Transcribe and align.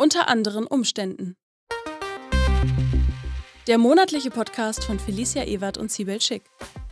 Unter 0.00 0.30
anderen 0.30 0.66
Umständen. 0.66 1.36
Der 3.66 3.76
monatliche 3.76 4.30
Podcast 4.30 4.82
von 4.82 4.98
Felicia 4.98 5.44
Ewert 5.44 5.76
und 5.76 5.90
Sibel 5.90 6.22
Schick. 6.22 6.44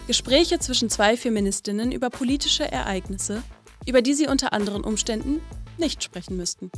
Gespräche 0.07 0.59
zwischen 0.59 0.91
zwei 0.91 1.17
Feministinnen 1.17 1.91
über 1.91 2.11
politische 2.11 2.71
Ereignisse, 2.71 3.43
über 3.87 4.03
die 4.03 4.13
sie 4.13 4.27
unter 4.27 4.53
anderen 4.53 4.85
Umständen 4.85 5.41
nicht 5.79 6.05
sprechen 6.05 6.37
müssten. 6.37 6.71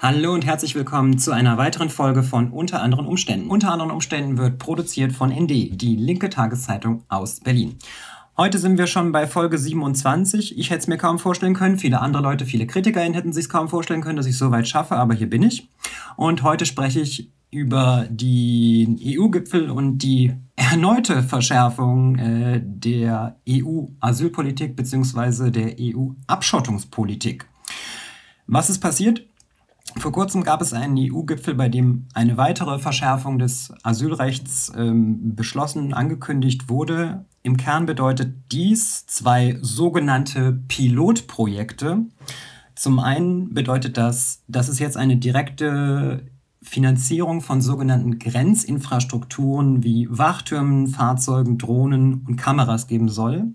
Hallo 0.00 0.34
und 0.34 0.46
herzlich 0.46 0.76
willkommen 0.76 1.18
zu 1.18 1.32
einer 1.32 1.58
weiteren 1.58 1.90
Folge 1.90 2.22
von 2.22 2.52
Unter 2.52 2.80
anderen 2.80 3.06
Umständen. 3.06 3.50
Unter 3.50 3.72
anderen 3.72 3.90
Umständen 3.90 4.38
wird 4.38 4.60
produziert 4.60 5.10
von 5.10 5.30
ND, 5.30 5.50
die 5.50 5.96
linke 5.96 6.30
Tageszeitung 6.30 7.02
aus 7.08 7.40
Berlin. 7.40 7.76
Heute 8.40 8.60
sind 8.60 8.78
wir 8.78 8.86
schon 8.86 9.10
bei 9.10 9.26
Folge 9.26 9.58
27. 9.58 10.56
Ich 10.56 10.70
hätte 10.70 10.78
es 10.78 10.86
mir 10.86 10.96
kaum 10.96 11.18
vorstellen 11.18 11.54
können. 11.54 11.76
Viele 11.76 12.00
andere 12.00 12.22
Leute, 12.22 12.46
viele 12.46 12.68
KritikerInnen 12.68 13.14
hätten 13.14 13.32
sich 13.32 13.48
kaum 13.48 13.68
vorstellen 13.68 14.00
können, 14.00 14.16
dass 14.16 14.26
ich 14.26 14.38
so 14.38 14.52
weit 14.52 14.68
schaffe, 14.68 14.94
aber 14.94 15.12
hier 15.12 15.28
bin 15.28 15.42
ich. 15.42 15.68
Und 16.16 16.44
heute 16.44 16.64
spreche 16.64 17.00
ich 17.00 17.32
über 17.50 18.06
die 18.08 19.18
EU-Gipfel 19.18 19.68
und 19.70 19.98
die 19.98 20.34
erneute 20.54 21.24
Verschärfung 21.24 22.14
äh, 22.14 22.62
der 22.64 23.40
EU-Asylpolitik 23.48 24.76
bzw. 24.76 25.50
der 25.50 25.74
EU-Abschottungspolitik. 25.80 27.44
Was 28.46 28.70
ist 28.70 28.78
passiert? 28.78 29.26
Vor 29.96 30.12
kurzem 30.12 30.44
gab 30.44 30.62
es 30.62 30.72
einen 30.72 30.96
EU-Gipfel, 30.96 31.56
bei 31.56 31.68
dem 31.68 32.06
eine 32.14 32.36
weitere 32.36 32.78
Verschärfung 32.78 33.40
des 33.40 33.74
Asylrechts 33.82 34.70
ähm, 34.76 35.34
beschlossen, 35.34 35.92
angekündigt 35.92 36.68
wurde. 36.68 37.24
Im 37.42 37.56
Kern 37.56 37.86
bedeutet 37.86 38.34
dies 38.52 39.06
zwei 39.06 39.58
sogenannte 39.60 40.60
Pilotprojekte. 40.68 42.06
Zum 42.74 42.98
einen 42.98 43.54
bedeutet 43.54 43.96
das, 43.96 44.42
dass 44.48 44.68
es 44.68 44.78
jetzt 44.78 44.96
eine 44.96 45.16
direkte 45.16 46.24
Finanzierung 46.62 47.40
von 47.40 47.60
sogenannten 47.60 48.18
Grenzinfrastrukturen 48.18 49.82
wie 49.84 50.08
Wachtürmen, 50.10 50.88
Fahrzeugen, 50.88 51.58
Drohnen 51.58 52.24
und 52.26 52.36
Kameras 52.36 52.86
geben 52.86 53.08
soll. 53.08 53.52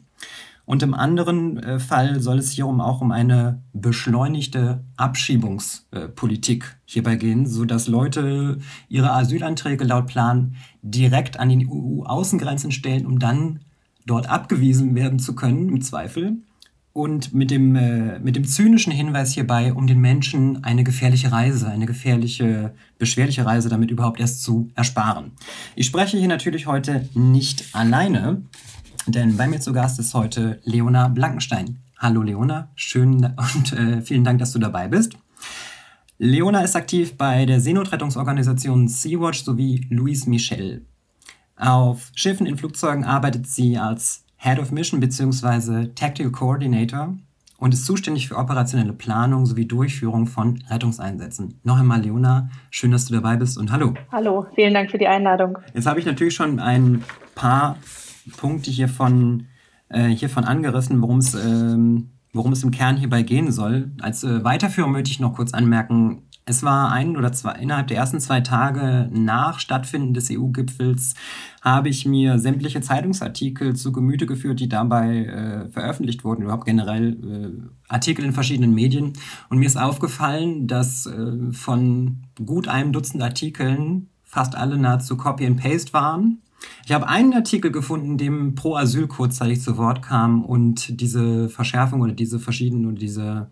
Und 0.66 0.82
im 0.82 0.94
anderen 0.94 1.58
äh, 1.58 1.80
Fall 1.80 2.22
soll 2.22 2.40
es 2.40 2.52
hierum 2.52 2.80
auch 2.80 3.02
um 3.02 3.12
eine 3.12 3.62
beschleunigte 3.74 4.84
Abschiebungspolitik 4.96 6.78
hierbei 6.86 7.18
gehen, 7.18 7.46
sodass 7.46 7.88
Leute 7.88 8.60
ihre 8.88 9.12
Asylanträge 9.12 9.84
laut 9.84 10.08
Plan 10.08 10.56
direkt 10.82 11.38
an 11.38 11.50
die 11.50 11.68
EU-Außengrenzen 11.68 12.72
stellen, 12.72 13.06
um 13.06 13.20
dann 13.20 13.60
dort 14.06 14.30
abgewiesen 14.30 14.96
werden 14.96 15.20
zu 15.20 15.36
können, 15.36 15.70
im 15.70 15.82
Zweifel. 15.82 16.38
Und 16.92 17.34
mit 17.34 17.50
dem, 17.50 17.76
äh, 17.76 18.20
mit 18.20 18.36
dem 18.36 18.46
zynischen 18.46 18.94
Hinweis 18.94 19.34
hierbei, 19.34 19.74
um 19.74 19.88
den 19.88 20.00
Menschen 20.00 20.64
eine 20.64 20.84
gefährliche 20.84 21.32
Reise, 21.32 21.68
eine 21.68 21.88
gefährliche, 21.88 22.76
beschwerliche 23.00 23.48
Reise 23.48 23.68
damit 23.68 23.90
überhaupt 23.90 24.20
erst 24.20 24.44
zu 24.44 24.70
ersparen. 24.76 25.32
Ich 25.76 25.88
spreche 25.88 26.20
hier 26.20 26.28
natürlich 26.28 26.68
heute 26.68 27.10
nicht 27.16 27.66
alleine, 27.74 28.44
denn 29.08 29.38
bei 29.38 29.48
mir 29.48 29.60
zu 29.60 29.74
Gast 29.74 29.98
ist 29.98 30.14
heute 30.14 30.60
Leona 30.66 31.08
Blankenstein. 31.08 31.80
Hallo 31.98 32.22
Leona, 32.22 32.70
schön 32.76 33.34
und 33.56 33.74
äh, 33.74 34.02
vielen 34.02 34.24
Dank, 34.24 34.38
dass 34.38 34.52
du 34.52 34.60
dabei 34.60 34.88
bist. 34.88 35.18
Leona 36.20 36.62
ist 36.62 36.76
aktiv 36.76 37.18
bei 37.18 37.48
der 37.48 37.60
Seenotrettungsorganisation 37.60 38.88
Sea-Watch 38.88 39.44
sowie 39.44 39.88
Louise 39.90 40.30
Michel. 40.30 40.86
Auf 41.56 42.12
Schiffen 42.16 42.46
in 42.46 42.58
Flugzeugen 42.58 43.04
arbeitet 43.04 43.48
sie 43.48 43.78
als 43.78 44.26
Head 44.38 44.60
of 44.60 44.72
Mission 44.72 45.00
bzw. 45.00 45.88
Tactical 45.96 46.32
Coordinator 46.32 47.16
und 47.64 47.74
ist 47.74 47.86
zuständig 47.86 48.28
für 48.28 48.38
operationelle 48.38 48.92
Planung 48.92 49.46
sowie 49.46 49.66
Durchführung 49.66 50.28
von 50.28 50.62
Rettungseinsätzen. 50.70 51.60
Noch 51.64 51.80
einmal, 51.80 52.02
Leona, 52.02 52.50
schön, 52.72 52.92
dass 52.92 53.06
du 53.06 53.14
dabei 53.14 53.38
bist 53.38 53.58
und 53.58 53.72
hallo. 53.72 53.94
Hallo, 54.12 54.48
vielen 54.56 54.74
Dank 54.74 54.92
für 54.92 54.98
die 54.98 55.08
Einladung. 55.08 55.58
Jetzt 55.74 55.86
habe 55.86 56.00
ich 56.00 56.06
natürlich 56.06 56.34
schon 56.34 56.60
ein 56.60 57.04
paar 57.36 57.78
Punkte 58.36 58.70
hiervon, 58.70 59.48
äh, 59.90 60.10
hiervon 60.10 60.44
angerissen, 60.44 61.02
worum 61.02 61.20
es, 61.20 61.36
ähm, 61.36 62.10
worum 62.34 62.52
es 62.52 62.64
im 62.64 62.72
Kern 62.72 62.98
hierbei 62.98 63.22
gehen 63.22 63.52
soll. 63.52 63.92
Als 64.02 64.24
äh, 64.24 64.44
Weiterführung 64.44 64.92
möchte 64.92 65.12
ich 65.12 65.20
noch 65.20 65.36
kurz 65.36 65.54
anmerken, 65.54 66.24
es 66.46 66.62
war 66.62 66.92
ein 66.92 67.16
oder 67.16 67.32
zwei, 67.32 67.54
innerhalb 67.54 67.88
der 67.88 67.98
ersten 67.98 68.20
zwei 68.20 68.42
Tage 68.42 69.10
nach 69.14 69.60
Stattfinden 69.60 70.14
des 70.14 70.30
EU-Gipfels 70.30 71.14
habe 71.62 71.88
ich 71.88 72.06
mir 72.06 72.38
sämtliche 72.38 72.82
Zeitungsartikel 72.82 73.76
zu 73.76 73.94
Gemüte 73.94 74.26
geführt, 74.26 74.60
die 74.60 74.68
dabei 74.68 75.26
äh, 75.26 75.70
veröffentlicht 75.70 76.26
wurden, 76.26 76.44
überhaupt 76.44 76.66
generell 76.66 77.14
äh, 77.14 77.70
Artikel 77.88 78.26
in 78.26 78.34
verschiedenen 78.34 78.74
Medien. 78.74 79.14
Und 79.50 79.60
mir 79.60 79.68
ist 79.68 79.78
aufgefallen, 79.78 80.68
dass 80.68 81.06
äh, 81.06 81.52
von 81.54 82.24
gut 82.46 82.68
einem 82.68 82.92
Dutzend 82.92 83.24
Artikeln 83.24 84.10
fast 84.24 84.56
alle 84.56 84.78
nahezu 84.78 85.16
Copy 85.16 85.46
and 85.46 85.62
Paste 85.62 85.94
waren. 85.94 86.40
Ich 86.86 86.92
habe 86.92 87.08
einen 87.08 87.34
Artikel 87.34 87.72
gefunden, 87.72 88.18
dem 88.18 88.56
Pro 88.56 88.76
Asyl 88.76 89.08
kurzzeitig 89.08 89.62
zu 89.62 89.78
Wort 89.78 90.02
kam 90.02 90.44
und 90.44 91.00
diese 91.00 91.48
Verschärfung 91.50 92.02
oder 92.02 92.14
diese 92.14 92.40
verschiedenen 92.40 92.86
oder 92.88 92.98
diese 92.98 93.48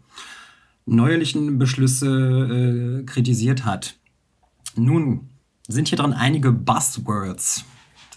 neuerlichen 0.86 1.58
Beschlüsse 1.58 3.02
äh, 3.02 3.04
kritisiert 3.06 3.66
hat. 3.66 3.96
Nun 4.76 5.30
sind 5.68 5.88
hier 5.88 5.98
drin 5.98 6.14
einige 6.14 6.52
Buzzwords 6.52 7.66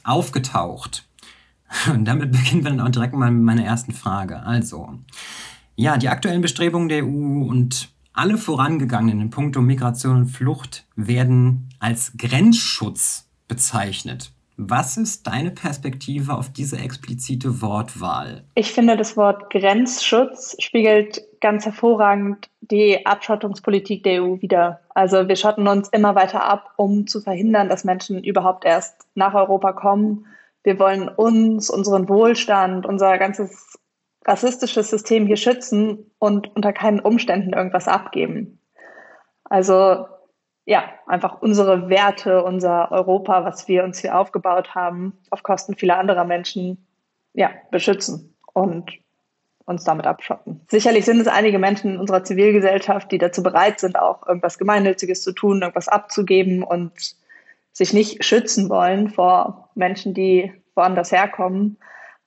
aufgetaucht. 0.02 1.08
Und 1.92 2.04
damit 2.04 2.32
beginnen 2.32 2.64
wir 2.64 2.70
dann 2.70 2.80
auch 2.80 2.91
direkt 2.91 3.14
mal 3.14 3.30
mit 3.30 3.42
meiner 3.42 3.64
ersten 3.64 3.92
Frage. 3.92 4.42
Also, 4.42 4.98
ja, 5.76 5.97
die 5.97 6.08
aktuellen 6.08 6.42
Bestrebungen 6.42 6.88
der 6.88 7.04
EU 7.04 7.44
und 7.44 7.88
alle 8.12 8.38
vorangegangenen 8.38 9.20
in 9.20 9.30
puncto 9.30 9.60
Migration 9.60 10.16
und 10.16 10.26
Flucht 10.26 10.86
werden 10.94 11.69
als 11.80 12.12
Grenzschutz 12.16 13.28
bezeichnet. 13.48 14.34
Was 14.56 14.97
ist 14.97 15.26
deine 15.26 15.50
Perspektive 15.50 16.34
auf 16.34 16.53
diese 16.53 16.78
explizite 16.78 17.60
Wortwahl? 17.60 18.44
Ich 18.54 18.72
finde, 18.72 18.97
das 18.97 19.16
Wort 19.16 19.50
Grenzschutz 19.50 20.56
spiegelt 20.60 21.22
ganz 21.41 21.65
hervorragend 21.65 22.48
die 22.60 23.04
Abschottungspolitik 23.04 24.04
der 24.04 24.22
EU 24.22 24.41
wider. 24.41 24.81
Also 24.94 25.28
wir 25.28 25.37
schotten 25.37 25.66
uns 25.66 25.88
immer 25.88 26.15
weiter 26.15 26.44
ab, 26.44 26.72
um 26.76 27.06
zu 27.06 27.20
verhindern, 27.20 27.69
dass 27.69 27.84
Menschen 27.84 28.22
überhaupt 28.22 28.65
erst 28.65 28.94
nach 29.15 29.34
Europa 29.34 29.72
kommen. 29.72 30.26
Wir 30.62 30.78
wollen 30.78 31.09
uns, 31.09 31.69
unseren 31.69 32.09
Wohlstand, 32.09 32.86
unser 32.86 33.19
ganzes 33.19 33.78
rassistisches 34.25 34.88
System 34.88 35.26
hier 35.26 35.36
schützen 35.36 36.10
und 36.19 36.54
unter 36.54 36.72
keinen 36.72 37.00
Umständen 37.00 37.53
irgendwas 37.53 37.88
abgeben. 37.88 38.60
Also 39.44 40.06
ja, 40.66 40.84
einfach 41.06 41.42
unsere 41.42 41.88
Werte, 41.88 42.42
unser 42.42 42.91
Europa, 42.91 43.44
was 43.44 43.69
wir 43.69 43.84
uns 43.84 43.98
hier 43.98 44.19
aufgebaut 44.19 44.75
haben, 44.75 45.19
auf 45.30 45.42
Kosten 45.42 45.76
vieler 45.76 45.98
anderer 45.98 46.25
Menschen, 46.25 46.86
ja, 47.34 47.50
beschützen 47.70 48.34
und 48.52 48.91
uns 49.66 49.84
damit 49.84 50.06
abschotten. 50.06 50.60
Sicherlich 50.70 51.04
sind 51.04 51.20
es 51.20 51.26
einige 51.26 51.58
Menschen 51.58 51.94
in 51.94 52.00
unserer 52.00 52.24
Zivilgesellschaft, 52.24 53.10
die 53.10 53.19
dazu 53.19 53.42
bereit 53.42 53.80
sind, 53.80 53.98
auch 53.98 54.26
irgendwas 54.26 54.58
Gemeinnütziges 54.58 55.22
zu 55.22 55.32
tun, 55.32 55.62
irgendwas 55.62 55.88
abzugeben 55.88 56.62
und 56.62 57.16
sich 57.72 57.92
nicht 57.92 58.24
schützen 58.24 58.69
wollen 58.69 59.08
vor 59.08 59.70
Menschen, 59.74 60.14
die 60.14 60.53
woanders 60.74 61.12
herkommen. 61.12 61.78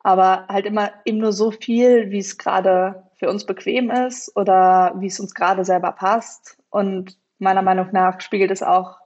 Aber 0.02 0.48
halt 0.48 0.66
immer 0.66 0.92
eben 1.06 1.20
nur 1.20 1.34
so 1.34 1.52
viel, 1.52 2.12
wie 2.12 2.20
es 2.20 2.38
gerade 2.38 3.04
für 3.16 3.30
uns 3.30 3.46
bequem 3.46 3.90
ist 3.90 4.36
oder 4.36 4.94
wie 4.98 5.08
es 5.08 5.20
uns 5.20 5.34
gerade 5.34 5.66
selber 5.66 5.92
passt. 5.92 6.58
Und 6.70 7.18
meiner 7.40 7.62
Meinung 7.62 7.88
nach 7.92 8.22
spiegelt 8.22 8.52
es 8.52 8.64
auch 8.64 8.98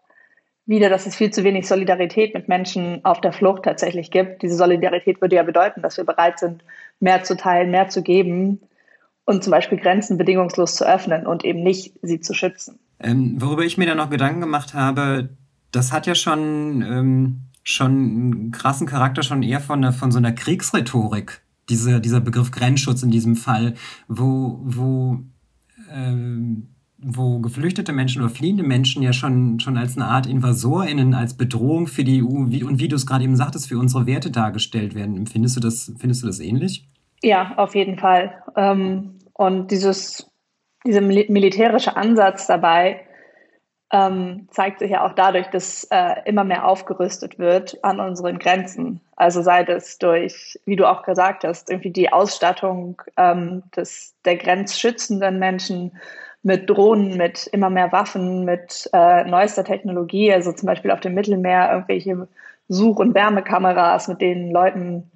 wieder, 0.65 0.89
dass 0.89 1.05
es 1.05 1.15
viel 1.15 1.31
zu 1.31 1.43
wenig 1.43 1.67
Solidarität 1.67 2.33
mit 2.33 2.47
Menschen 2.47 3.03
auf 3.03 3.19
der 3.19 3.33
Flucht 3.33 3.63
tatsächlich 3.63 4.11
gibt. 4.11 4.41
Diese 4.41 4.55
Solidarität 4.55 5.21
würde 5.21 5.35
ja 5.35 5.43
bedeuten, 5.43 5.81
dass 5.81 5.97
wir 5.97 6.05
bereit 6.05 6.39
sind, 6.39 6.63
mehr 6.99 7.23
zu 7.23 7.35
teilen, 7.35 7.71
mehr 7.71 7.89
zu 7.89 8.03
geben 8.03 8.61
und 9.25 9.43
zum 9.43 9.51
Beispiel 9.51 9.79
Grenzen 9.79 10.17
bedingungslos 10.17 10.75
zu 10.75 10.85
öffnen 10.85 11.25
und 11.25 11.43
eben 11.43 11.63
nicht 11.63 11.99
sie 12.01 12.19
zu 12.19 12.33
schützen. 12.33 12.79
Ähm, 12.99 13.35
worüber 13.39 13.63
ich 13.63 13.77
mir 13.77 13.87
dann 13.87 13.97
noch 13.97 14.09
Gedanken 14.09 14.41
gemacht 14.41 14.73
habe, 14.73 15.29
das 15.71 15.91
hat 15.91 16.05
ja 16.05 16.15
schon, 16.15 16.81
ähm, 16.81 17.41
schon 17.63 17.91
einen 17.91 18.51
krassen 18.51 18.87
Charakter, 18.87 19.23
schon 19.23 19.43
eher 19.43 19.59
von, 19.59 19.83
einer, 19.83 19.93
von 19.93 20.11
so 20.11 20.19
einer 20.19 20.31
Kriegsrhetorik, 20.31 21.41
diese, 21.69 22.01
dieser 22.01 22.19
Begriff 22.19 22.51
Grenzschutz 22.51 23.03
in 23.03 23.11
diesem 23.11 23.35
Fall, 23.35 23.73
wo, 24.07 24.59
wo 24.63 25.19
ähm, 25.91 26.70
wo 27.03 27.39
geflüchtete 27.39 27.93
Menschen 27.93 28.21
oder 28.21 28.29
fliehende 28.29 28.63
Menschen 28.63 29.01
ja 29.01 29.13
schon, 29.13 29.59
schon 29.59 29.77
als 29.77 29.97
eine 29.97 30.05
Art 30.05 30.27
InvasorInnen, 30.27 31.13
als 31.13 31.35
Bedrohung 31.35 31.87
für 31.87 32.03
die 32.03 32.23
EU 32.23 32.45
wie, 32.47 32.63
und 32.63 32.79
wie 32.79 32.87
du 32.87 32.95
es 32.95 33.07
gerade 33.07 33.23
eben 33.23 33.35
sagtest, 33.35 33.67
für 33.67 33.79
unsere 33.79 34.05
Werte 34.05 34.31
dargestellt 34.31 34.95
werden. 34.95 35.25
Findest 35.25 35.55
du 35.55 35.59
das, 35.59 35.93
findest 35.99 36.23
du 36.23 36.27
das 36.27 36.39
ähnlich? 36.39 36.87
Ja, 37.23 37.53
auf 37.57 37.75
jeden 37.75 37.97
Fall. 37.97 38.43
Ähm, 38.55 39.19
und 39.33 39.71
dieses, 39.71 40.29
dieser 40.85 41.01
militärische 41.01 41.95
Ansatz 41.95 42.47
dabei 42.47 43.01
ähm, 43.91 44.47
zeigt 44.51 44.79
sich 44.79 44.91
ja 44.91 45.05
auch 45.05 45.13
dadurch, 45.13 45.47
dass 45.47 45.83
äh, 45.91 46.15
immer 46.25 46.43
mehr 46.43 46.65
aufgerüstet 46.65 47.39
wird 47.39 47.83
an 47.83 47.99
unseren 47.99 48.39
Grenzen. 48.39 49.01
Also 49.15 49.41
sei 49.41 49.63
das 49.63 49.97
durch, 49.97 50.59
wie 50.65 50.75
du 50.75 50.89
auch 50.89 51.03
gesagt 51.03 51.43
hast, 51.43 51.69
irgendwie 51.69 51.91
die 51.91 52.11
Ausstattung 52.11 53.01
ähm, 53.17 53.63
des, 53.75 54.15
der 54.23 54.37
grenzschützenden 54.37 55.39
Menschen, 55.39 55.91
mit 56.43 56.69
Drohnen, 56.69 57.17
mit 57.17 57.47
immer 57.47 57.69
mehr 57.69 57.91
Waffen, 57.91 58.45
mit 58.45 58.89
äh, 58.93 59.23
neuester 59.25 59.63
Technologie, 59.63 60.33
also 60.33 60.51
zum 60.53 60.67
Beispiel 60.67 60.91
auf 60.91 60.99
dem 60.99 61.13
Mittelmeer 61.13 61.71
irgendwelche 61.71 62.27
Such- 62.67 62.99
und 62.99 63.13
Wärmekameras, 63.13 64.07
mit 64.07 64.21
denen 64.21 64.51
Leuten, 64.51 65.11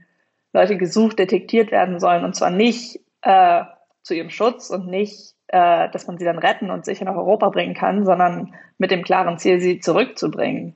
Leute 0.54 0.78
gesucht, 0.78 1.18
detektiert 1.20 1.72
werden 1.72 2.00
sollen. 2.00 2.24
Und 2.24 2.36
zwar 2.36 2.52
nicht 2.52 3.00
äh, 3.22 3.64
zu 4.04 4.14
ihrem 4.14 4.30
Schutz 4.30 4.70
und 4.70 4.88
nicht, 4.88 5.34
äh, 5.48 5.90
dass 5.90 6.06
man 6.08 6.18
sie 6.18 6.26
dann 6.26 6.38
retten 6.38 6.70
und 6.70 6.86
sicher 6.86 7.06
nach 7.06 7.16
Europa 7.16 7.50
bringen 7.50 7.74
kann, 7.74 8.06
sondern 8.06 8.54
mit 8.78 8.92
dem 8.92 9.04
klaren 9.04 9.38
Ziel, 9.40 9.60
sie 9.60 9.80
zurückzubringen. 9.80 10.76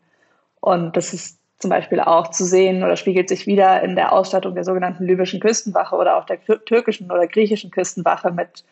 Und 0.62 0.98
das 0.98 1.14
ist 1.14 1.40
zum 1.60 1.70
Beispiel 1.70 2.00
auch 2.00 2.30
zu 2.30 2.46
sehen 2.46 2.84
oder 2.84 2.96
spiegelt 2.96 3.30
sich 3.30 3.46
wieder 3.46 3.84
in 3.84 3.96
der 3.96 4.14
Ausstattung 4.14 4.56
der 4.56 4.64
sogenannten 4.64 5.06
libyschen 5.06 5.42
Küstenwache 5.42 5.96
oder 5.96 6.18
auch 6.18 6.26
der 6.26 6.40
türkischen 6.42 7.12
oder 7.12 7.28
griechischen 7.28 7.70
Küstenwache 7.70 8.32
mit 8.32 8.64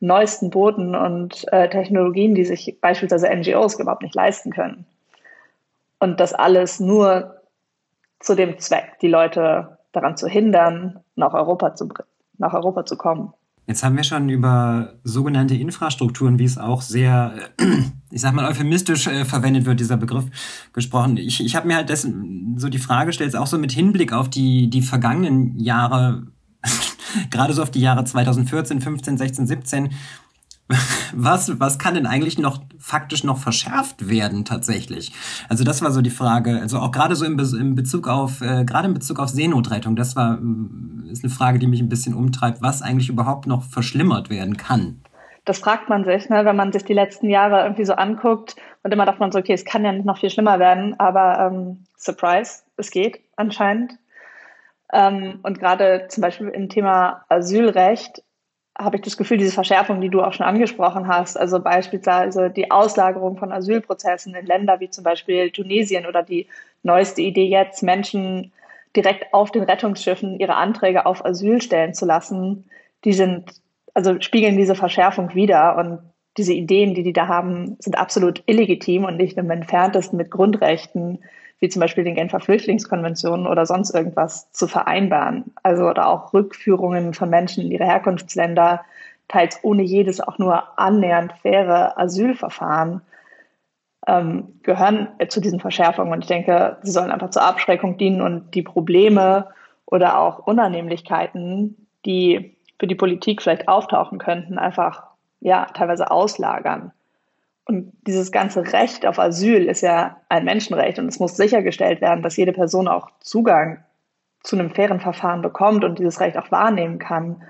neuesten 0.00 0.50
Booten 0.50 0.94
und 0.94 1.50
äh, 1.52 1.68
Technologien, 1.68 2.34
die 2.34 2.44
sich 2.44 2.78
beispielsweise 2.80 3.28
NGOs 3.34 3.78
überhaupt 3.78 4.02
nicht 4.02 4.14
leisten 4.14 4.52
können. 4.52 4.86
Und 5.98 6.20
das 6.20 6.34
alles 6.34 6.80
nur 6.80 7.40
zu 8.20 8.34
dem 8.34 8.58
Zweck, 8.58 8.98
die 9.00 9.08
Leute 9.08 9.78
daran 9.92 10.16
zu 10.16 10.28
hindern, 10.28 11.00
nach 11.14 11.32
Europa 11.32 11.74
zu, 11.74 11.88
nach 12.38 12.52
Europa 12.52 12.84
zu 12.84 12.96
kommen. 12.96 13.32
Jetzt 13.66 13.82
haben 13.82 13.96
wir 13.96 14.04
schon 14.04 14.28
über 14.28 14.94
sogenannte 15.02 15.56
Infrastrukturen, 15.56 16.38
wie 16.38 16.44
es 16.44 16.56
auch 16.56 16.82
sehr, 16.82 17.34
ich 18.10 18.20
sag 18.20 18.32
mal, 18.32 18.48
euphemistisch 18.48 19.08
äh, 19.08 19.24
verwendet 19.24 19.64
wird, 19.64 19.80
dieser 19.80 19.96
Begriff, 19.96 20.26
gesprochen. 20.72 21.16
Ich, 21.16 21.44
ich 21.44 21.56
habe 21.56 21.66
mir 21.66 21.76
halt 21.76 21.88
dessen 21.88 22.54
so 22.58 22.68
die 22.68 22.78
Frage 22.78 23.06
gestellt, 23.06 23.34
auch 23.34 23.48
so 23.48 23.58
mit 23.58 23.72
Hinblick 23.72 24.12
auf 24.12 24.30
die, 24.30 24.70
die 24.70 24.82
vergangenen 24.82 25.58
Jahre, 25.58 26.28
gerade 27.30 27.52
so 27.52 27.62
auf 27.62 27.70
die 27.70 27.80
Jahre 27.80 28.04
2014, 28.04 28.80
15, 28.80 29.18
16, 29.18 29.46
17, 29.46 29.90
was, 31.14 31.60
was 31.60 31.78
kann 31.78 31.94
denn 31.94 32.06
eigentlich 32.06 32.38
noch 32.38 32.60
faktisch 32.78 33.22
noch 33.22 33.38
verschärft 33.38 34.08
werden 34.08 34.44
tatsächlich? 34.44 35.12
Also 35.48 35.62
das 35.62 35.80
war 35.80 35.92
so 35.92 36.02
die 36.02 36.10
Frage, 36.10 36.60
also 36.60 36.78
auch 36.78 36.90
gerade 36.90 37.14
so 37.14 37.24
im, 37.24 37.36
Be 37.36 37.48
im 37.58 37.76
Bezug 37.76 38.08
auf, 38.08 38.40
äh, 38.40 38.64
gerade 38.64 38.88
in 38.88 38.94
Bezug 38.94 39.20
auf 39.20 39.28
Seenotrettung, 39.28 39.94
das 39.94 40.16
war, 40.16 40.38
mm, 40.38 41.08
ist 41.10 41.22
eine 41.22 41.32
Frage, 41.32 41.60
die 41.60 41.68
mich 41.68 41.80
ein 41.80 41.88
bisschen 41.88 42.14
umtreibt, 42.14 42.62
was 42.62 42.82
eigentlich 42.82 43.08
überhaupt 43.08 43.46
noch 43.46 43.62
verschlimmert 43.62 44.28
werden 44.28 44.56
kann. 44.56 45.02
Das 45.44 45.60
fragt 45.60 45.88
man 45.88 46.04
sich, 46.04 46.28
ne, 46.28 46.44
wenn 46.44 46.56
man 46.56 46.72
sich 46.72 46.84
die 46.84 46.94
letzten 46.94 47.30
Jahre 47.30 47.62
irgendwie 47.62 47.84
so 47.84 47.92
anguckt 47.92 48.56
und 48.82 48.92
immer 48.92 49.06
dachte 49.06 49.20
man 49.20 49.30
so, 49.30 49.38
okay, 49.38 49.52
es 49.52 49.64
kann 49.64 49.84
ja 49.84 49.92
nicht 49.92 50.04
noch 50.04 50.18
viel 50.18 50.30
schlimmer 50.30 50.58
werden, 50.58 50.98
aber 50.98 51.52
ähm, 51.52 51.84
Surprise, 51.96 52.62
es 52.76 52.90
geht 52.90 53.20
anscheinend. 53.36 53.92
Ähm, 54.92 55.40
und 55.42 55.58
gerade 55.58 56.06
zum 56.08 56.22
Beispiel 56.22 56.48
im 56.48 56.68
Thema 56.68 57.24
Asylrecht 57.28 58.22
habe 58.78 58.96
ich 58.96 59.02
das 59.02 59.16
Gefühl, 59.16 59.38
diese 59.38 59.52
Verschärfung, 59.52 60.00
die 60.00 60.10
du 60.10 60.22
auch 60.22 60.32
schon 60.32 60.46
angesprochen 60.46 61.08
hast, 61.08 61.38
also 61.38 61.60
beispielsweise 61.60 62.50
die 62.50 62.70
Auslagerung 62.70 63.38
von 63.38 63.52
Asylprozessen 63.52 64.34
in 64.34 64.44
Länder 64.44 64.80
wie 64.80 64.90
zum 64.90 65.02
Beispiel 65.02 65.50
Tunesien 65.50 66.06
oder 66.06 66.22
die 66.22 66.46
neueste 66.82 67.22
Idee 67.22 67.46
jetzt, 67.46 67.82
Menschen 67.82 68.52
direkt 68.94 69.32
auf 69.32 69.50
den 69.50 69.64
Rettungsschiffen 69.64 70.38
ihre 70.38 70.56
Anträge 70.56 71.06
auf 71.06 71.24
Asyl 71.24 71.60
stellen 71.62 71.94
zu 71.94 72.06
lassen, 72.06 72.68
die 73.04 73.12
sind, 73.12 73.60
also 73.94 74.20
spiegeln 74.20 74.56
diese 74.56 74.74
Verschärfung 74.74 75.34
wider 75.34 75.76
und 75.76 76.00
diese 76.36 76.52
Ideen, 76.52 76.94
die 76.94 77.02
die 77.02 77.12
da 77.12 77.28
haben, 77.28 77.76
sind 77.78 77.96
absolut 77.96 78.42
illegitim 78.46 79.04
und 79.04 79.16
nicht 79.16 79.38
im 79.38 79.50
entferntesten 79.50 80.18
mit 80.18 80.30
Grundrechten 80.30 81.20
wie 81.60 81.68
zum 81.68 81.80
Beispiel 81.80 82.04
den 82.04 82.14
Genfer 82.14 82.40
Flüchtlingskonventionen 82.40 83.46
oder 83.46 83.64
sonst 83.66 83.94
irgendwas 83.94 84.50
zu 84.52 84.66
vereinbaren. 84.66 85.52
Also 85.62 85.88
oder 85.88 86.08
auch 86.08 86.34
Rückführungen 86.34 87.14
von 87.14 87.30
Menschen 87.30 87.64
in 87.64 87.70
ihre 87.70 87.86
Herkunftsländer, 87.86 88.84
teils 89.28 89.58
ohne 89.62 89.82
jedes 89.82 90.20
auch 90.20 90.38
nur 90.38 90.78
annähernd 90.78 91.32
faire 91.42 91.98
Asylverfahren, 91.98 93.00
ähm, 94.06 94.60
gehören 94.62 95.08
zu 95.28 95.40
diesen 95.40 95.60
Verschärfungen. 95.60 96.12
Und 96.12 96.20
ich 96.20 96.28
denke, 96.28 96.76
sie 96.82 96.92
sollen 96.92 97.10
einfach 97.10 97.30
zur 97.30 97.42
Abschreckung 97.42 97.96
dienen 97.96 98.20
und 98.20 98.54
die 98.54 98.62
Probleme 98.62 99.48
oder 99.86 100.18
auch 100.18 100.40
Unannehmlichkeiten, 100.40 101.86
die 102.04 102.56
für 102.78 102.86
die 102.86 102.94
Politik 102.94 103.42
vielleicht 103.42 103.68
auftauchen 103.68 104.18
könnten, 104.18 104.58
einfach 104.58 105.04
ja 105.40 105.66
teilweise 105.74 106.10
auslagern. 106.10 106.92
Und 107.66 107.92
dieses 108.06 108.30
ganze 108.30 108.72
Recht 108.72 109.06
auf 109.06 109.18
Asyl 109.18 109.66
ist 109.66 109.80
ja 109.80 110.18
ein 110.28 110.44
Menschenrecht 110.44 110.98
und 111.00 111.08
es 111.08 111.18
muss 111.18 111.36
sichergestellt 111.36 112.00
werden, 112.00 112.22
dass 112.22 112.36
jede 112.36 112.52
Person 112.52 112.86
auch 112.86 113.10
Zugang 113.20 113.84
zu 114.44 114.56
einem 114.56 114.70
fairen 114.70 115.00
Verfahren 115.00 115.42
bekommt 115.42 115.84
und 115.84 115.98
dieses 115.98 116.20
Recht 116.20 116.38
auch 116.38 116.52
wahrnehmen 116.52 117.00
kann. 117.00 117.42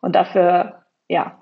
Und 0.00 0.16
dafür, 0.16 0.82
ja, 1.08 1.36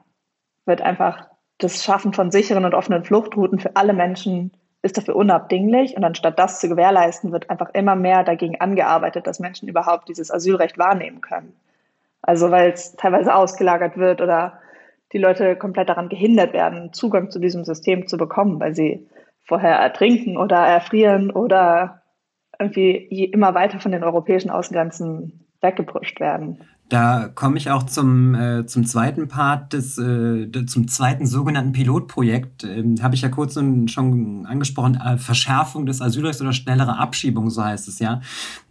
wird 0.67 0.83
einfach 0.83 1.29
das 1.59 1.85
Schaffen 1.85 2.13
von 2.13 2.33
sicheren 2.33 2.65
und 2.65 2.75
offenen 2.75 3.05
Fluchtrouten 3.05 3.61
für 3.61 3.77
alle 3.77 3.93
Menschen 3.93 4.53
ist 4.83 4.97
dafür 4.97 5.17
unabdinglich. 5.17 5.97
Und 5.97 6.05
anstatt 6.05 6.39
das 6.39 6.61
zu 6.61 6.69
gewährleisten, 6.69 7.31
wird 7.31 7.51
einfach 7.51 7.71
immer 7.75 7.95
mehr 7.95 8.25
dagegen 8.25 8.61
angearbeitet, 8.61 9.27
dass 9.29 9.39
Menschen 9.39 9.69
überhaupt 9.69 10.09
dieses 10.09 10.33
Asylrecht 10.33 10.77
wahrnehmen 10.77 11.21
können. 11.21 11.55
Also 12.23 12.51
weil 12.51 12.73
es 12.73 12.97
teilweise 12.97 13.35
ausgelagert 13.35 13.97
wird 13.97 14.21
oder 14.21 14.61
die 15.13 15.19
Leute 15.19 15.57
komplett 15.57 15.89
daran 15.89 16.09
gehindert 16.09 16.53
werden, 16.53 16.93
Zugang 16.93 17.31
zu 17.31 17.39
diesem 17.39 17.65
System 17.65 18.07
zu 18.07 18.17
bekommen, 18.17 18.61
weil 18.61 18.75
sie 18.75 19.09
vorher 19.45 19.77
ertrinken 19.77 20.37
oder 20.37 20.57
erfrieren 20.57 21.31
oder 21.31 22.03
irgendwie 22.59 22.97
immer 23.25 23.55
weiter 23.55 23.81
von 23.81 23.93
den 23.93 24.05
europäischen 24.05 24.51
Außengrenzen 24.51 25.47
weggepusht 25.61 26.21
werden. 26.21 26.69
Da 26.89 27.29
komme 27.29 27.59
ich 27.59 27.71
auch 27.71 27.83
zum, 27.83 28.35
äh, 28.35 28.65
zum 28.65 28.87
zweiten 28.87 29.29
Part 29.29 29.75
des, 29.75 29.99
äh, 29.99 30.49
zum 30.67 30.89
zweiten 30.89 31.27
sogenannten 31.27 31.73
Pilotprojekt. 31.73 32.65
Ähm, 32.65 32.97
Habe 33.03 33.15
ich 33.15 33.21
ja 33.21 33.29
kurz 33.29 33.55
schon 33.91 34.47
angesprochen, 34.47 34.95
äh, 34.95 35.19
Verschärfung 35.19 35.85
des 35.85 36.01
Asylrechts 36.01 36.41
oder 36.41 36.55
schnellere 36.55 36.97
Abschiebung, 36.97 37.51
so 37.51 37.63
heißt 37.63 37.89
es 37.89 37.99
ja. 37.99 38.23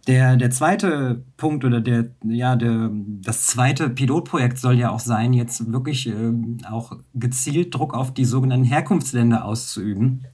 Der, 0.08 0.36
der 0.36 0.50
zweite 0.50 1.22
Punkt 1.36 1.64
oder 1.64 1.80
der, 1.80 2.06
ja, 2.24 2.56
der, 2.56 2.90
das 2.92 3.46
zweite 3.46 3.88
Pilotprojekt 3.88 4.58
soll 4.58 4.78
ja 4.78 4.90
auch 4.90 5.00
sein, 5.00 5.32
jetzt 5.32 5.70
wirklich 5.70 6.08
äh, 6.08 6.32
auch 6.68 6.96
gezielt 7.14 7.72
Druck 7.72 7.94
auf 7.94 8.12
die 8.12 8.24
sogenannten 8.24 8.66
Herkunftsländer 8.66 9.44
auszuüben. 9.44 10.24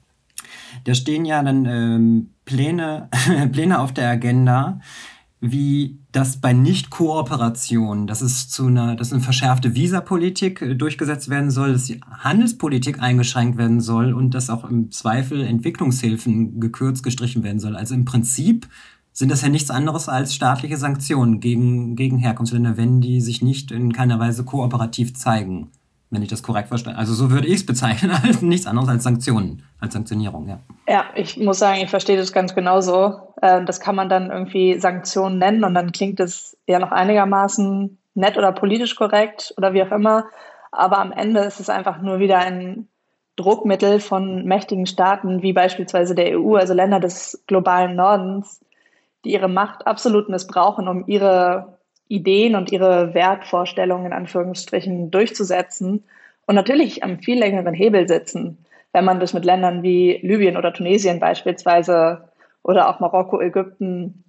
Da 0.85 0.95
stehen 0.95 1.25
ja 1.25 1.43
dann 1.43 1.65
ähm, 1.65 2.29
Pläne, 2.45 3.09
Pläne 3.51 3.79
auf 3.79 3.93
der 3.93 4.09
Agenda, 4.09 4.79
wie 5.41 5.99
das 6.11 6.37
bei 6.39 6.53
Nicht-Kooperation, 6.53 8.07
dass 8.07 8.21
es 8.21 8.49
zu 8.49 8.67
einer, 8.67 8.95
dass 8.95 9.11
eine 9.11 9.21
verschärfte 9.21 9.75
Visapolitik 9.75 10.61
äh, 10.61 10.75
durchgesetzt 10.75 11.29
werden 11.29 11.51
soll, 11.51 11.73
dass 11.73 11.85
die 11.85 12.01
Handelspolitik 12.01 13.01
eingeschränkt 13.01 13.57
werden 13.57 13.81
soll 13.81 14.13
und 14.13 14.33
dass 14.33 14.49
auch 14.49 14.69
im 14.69 14.91
Zweifel 14.91 15.41
Entwicklungshilfen 15.41 16.59
gekürzt, 16.59 17.03
gestrichen 17.03 17.43
werden 17.43 17.59
soll. 17.59 17.75
Also 17.75 17.93
im 17.93 18.05
Prinzip 18.05 18.67
sind 19.11 19.29
das 19.29 19.41
ja 19.41 19.49
nichts 19.49 19.71
anderes 19.71 20.09
als 20.09 20.33
staatliche 20.35 20.77
Sanktionen 20.77 21.39
gegen, 21.39 21.95
gegen 21.95 22.17
Herkunftsländer, 22.17 22.77
wenn 22.77 23.01
die 23.01 23.21
sich 23.21 23.41
nicht 23.41 23.71
in 23.71 23.93
keiner 23.93 24.19
Weise 24.19 24.43
kooperativ 24.43 25.13
zeigen 25.15 25.69
wenn 26.09 26.21
ich 26.21 26.29
das 26.29 26.43
korrekt 26.43 26.69
verstehe. 26.69 26.95
Also 26.95 27.13
so 27.13 27.31
würde 27.31 27.47
ich 27.47 27.55
es 27.55 27.65
bezeichnen, 27.65 28.11
als 28.23 28.41
nichts 28.41 28.67
anderes 28.67 28.89
als 28.89 29.03
Sanktionen, 29.03 29.63
als 29.79 29.93
Sanktionierung, 29.93 30.47
ja. 30.47 30.59
Ja, 30.87 31.05
ich 31.15 31.37
muss 31.37 31.59
sagen, 31.59 31.81
ich 31.81 31.89
verstehe 31.89 32.17
das 32.17 32.31
ganz 32.31 32.55
genauso. 32.55 33.33
Ähm, 33.41 33.65
das 33.65 33.79
kann 33.79 33.95
man 33.95 34.09
dann 34.09 34.31
irgendwie 34.31 34.79
Sanktionen 34.79 35.37
nennen 35.37 35.63
und 35.63 35.73
dann 35.73 35.91
klingt 35.91 36.19
es 36.19 36.57
ja 36.67 36.79
noch 36.79 36.91
einigermaßen 36.91 37.97
nett 38.13 38.37
oder 38.37 38.51
politisch 38.51 38.95
korrekt 38.95 39.53
oder 39.57 39.73
wie 39.73 39.83
auch 39.83 39.91
immer. 39.91 40.25
Aber 40.71 40.99
am 40.99 41.11
Ende 41.11 41.41
ist 41.41 41.59
es 41.59 41.69
einfach 41.69 42.01
nur 42.01 42.19
wieder 42.19 42.39
ein 42.39 42.87
Druckmittel 43.35 43.99
von 43.99 44.45
mächtigen 44.45 44.85
Staaten 44.85 45.41
wie 45.41 45.53
beispielsweise 45.53 46.15
der 46.15 46.39
EU, 46.39 46.55
also 46.55 46.73
Länder 46.73 46.99
des 46.99 47.43
globalen 47.47 47.95
Nordens, 47.95 48.61
die 49.25 49.33
ihre 49.33 49.49
Macht 49.49 49.87
absolut 49.87 50.29
missbrauchen, 50.29 50.87
um 50.87 51.05
ihre 51.07 51.74
Ideen 52.07 52.55
und 52.55 52.71
ihre 52.71 53.13
Wertvorstellungen 53.13 54.07
in 54.07 54.13
Anführungsstrichen 54.13 55.11
durchzusetzen 55.11 56.03
und 56.45 56.55
natürlich 56.55 57.03
am 57.03 57.19
viel 57.19 57.39
längeren 57.39 57.73
Hebel 57.73 58.07
sitzen, 58.07 58.65
wenn 58.93 59.05
man 59.05 59.19
das 59.19 59.33
mit 59.33 59.45
Ländern 59.45 59.83
wie 59.83 60.19
Libyen 60.21 60.57
oder 60.57 60.73
Tunesien 60.73 61.19
beispielsweise 61.19 62.29
oder 62.63 62.89
auch 62.89 62.99
Marokko, 62.99 63.41
Ägypten 63.41 64.23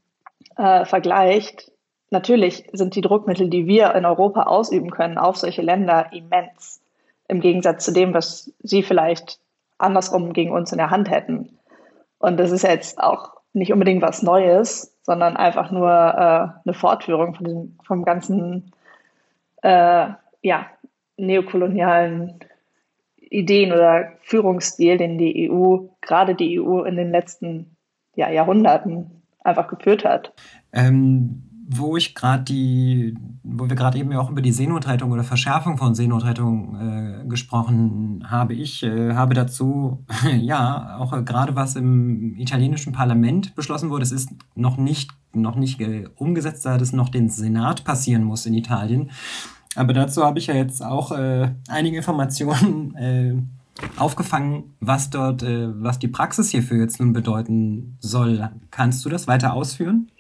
äh, 0.57 0.85
vergleicht. 0.85 1.71
Natürlich 2.11 2.65
sind 2.73 2.95
die 2.95 3.01
Druckmittel, 3.01 3.49
die 3.49 3.67
wir 3.67 3.95
in 3.95 4.05
Europa 4.05 4.45
ausüben 4.45 4.91
können, 4.91 5.19
auf 5.19 5.37
solche 5.37 5.63
Länder 5.63 6.11
immens, 6.13 6.81
im 7.29 7.41
Gegensatz 7.41 7.85
zu 7.85 7.93
dem, 7.93 8.15
was 8.15 8.53
sie 8.63 8.83
vielleicht 8.83 9.39
andersrum 9.79 10.33
gegen 10.33 10.53
uns 10.53 10.73
in 10.73 10.79
der 10.79 10.91
Hand 10.91 11.11
hätten. 11.11 11.59
Und 12.19 12.39
das 12.39 12.51
ist 12.51 12.63
jetzt 12.63 12.99
auch 12.99 13.33
nicht 13.53 13.73
unbedingt 13.73 14.03
was 14.03 14.23
Neues, 14.23 14.96
sondern 15.07 15.37
einfach 15.37 15.71
nur 15.71 15.89
äh, 15.89 16.69
eine 16.69 16.75
Fortführung 16.75 17.37
von 17.37 17.45
diesem, 17.45 17.79
vom 17.87 18.05
ganzen 18.05 18.73
äh, 19.63 20.09
ja, 20.43 20.67
neokolonialen 21.17 22.41
Ideen 23.17 23.73
oder 23.73 24.15
Führungsstil, 24.23 24.99
den 24.99 25.17
die 25.17 25.49
EU, 25.49 25.87
gerade 26.01 26.35
die 26.35 26.61
EU 26.61 26.83
in 26.83 26.97
den 26.97 27.13
letzten 27.13 27.77
ja, 28.17 28.29
Jahrhunderten 28.31 29.23
einfach 29.45 29.69
geführt 29.69 30.05
hat. 30.05 30.33
Ähm, 30.73 31.46
wo 31.69 31.97
ich 31.97 32.15
gerade 32.15 32.45
die, 32.45 33.17
wo 33.43 33.69
wir 33.69 33.77
gerade 33.77 33.99
eben 33.99 34.13
ja 34.13 34.21
auch 34.21 34.31
über 34.31 34.43
die 34.43 34.53
Seenotrettung 34.53 35.11
oder 35.11 35.25
Verschärfung 35.25 35.79
von 35.79 35.95
Seenotrettung 35.95 36.77
äh, 36.77 37.29
gesprochen 37.29 38.25
habe, 38.29 38.55
ich 38.55 38.83
äh, 38.83 39.15
habe 39.15 39.35
dazu 39.35 40.05
ja 40.39 40.97
auch 40.99 41.13
äh, 41.13 41.23
gerade 41.23 41.57
was 41.57 41.77
im 41.77 42.37
italienischen 42.37 42.93
Parlament 42.93 43.55
beschlossen 43.55 43.91
wurde. 43.91 44.05
Es 44.05 44.13
ist 44.13 44.31
noch 44.55 44.77
nicht 44.77 45.11
noch 45.33 45.57
nicht 45.57 45.83
umgesetzt, 46.17 46.65
da 46.65 46.79
das 46.79 46.95
noch 46.95 47.11
den 47.11 47.29
Senat 47.29 47.85
passieren 47.85 48.25
muss 48.25 48.47
in 48.47 48.55
Italien. 48.55 49.11
Aber 49.75 49.93
dazu 49.93 50.25
habe 50.25 50.39
ich 50.39 50.47
ja 50.47 50.55
jetzt 50.55 50.83
auch 50.83 51.13
äh, 51.13 51.51
einige 51.69 51.99
Informationen 51.99 52.95
äh, 52.97 53.35
aufgefangen, 53.99 54.75
was 54.81 55.11
dort, 55.11 55.43
äh, 55.43 55.69
was 55.83 55.99
die 55.99 56.09
Praxis 56.09 56.51
hierfür 56.51 56.79
jetzt 56.79 56.99
nun 56.99 57.13
bedeuten 57.13 57.99
soll. 58.01 58.49
Kannst 58.71 59.05
du 59.05 59.11
das 59.11 59.29
weiter 59.29 59.53
ausführen? 59.53 60.11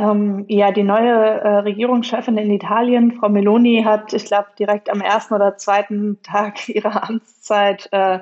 Ähm, 0.00 0.46
ja, 0.48 0.72
die 0.72 0.82
neue 0.82 1.10
äh, 1.10 1.58
Regierungschefin 1.58 2.38
in 2.38 2.50
Italien, 2.50 3.12
Frau 3.12 3.28
Meloni, 3.28 3.82
hat, 3.84 4.14
ich 4.14 4.24
glaube, 4.24 4.48
direkt 4.58 4.88
am 4.88 5.02
ersten 5.02 5.34
oder 5.34 5.58
zweiten 5.58 6.22
Tag 6.22 6.66
ihrer 6.70 7.06
Amtszeit 7.06 7.86
äh, 7.92 8.20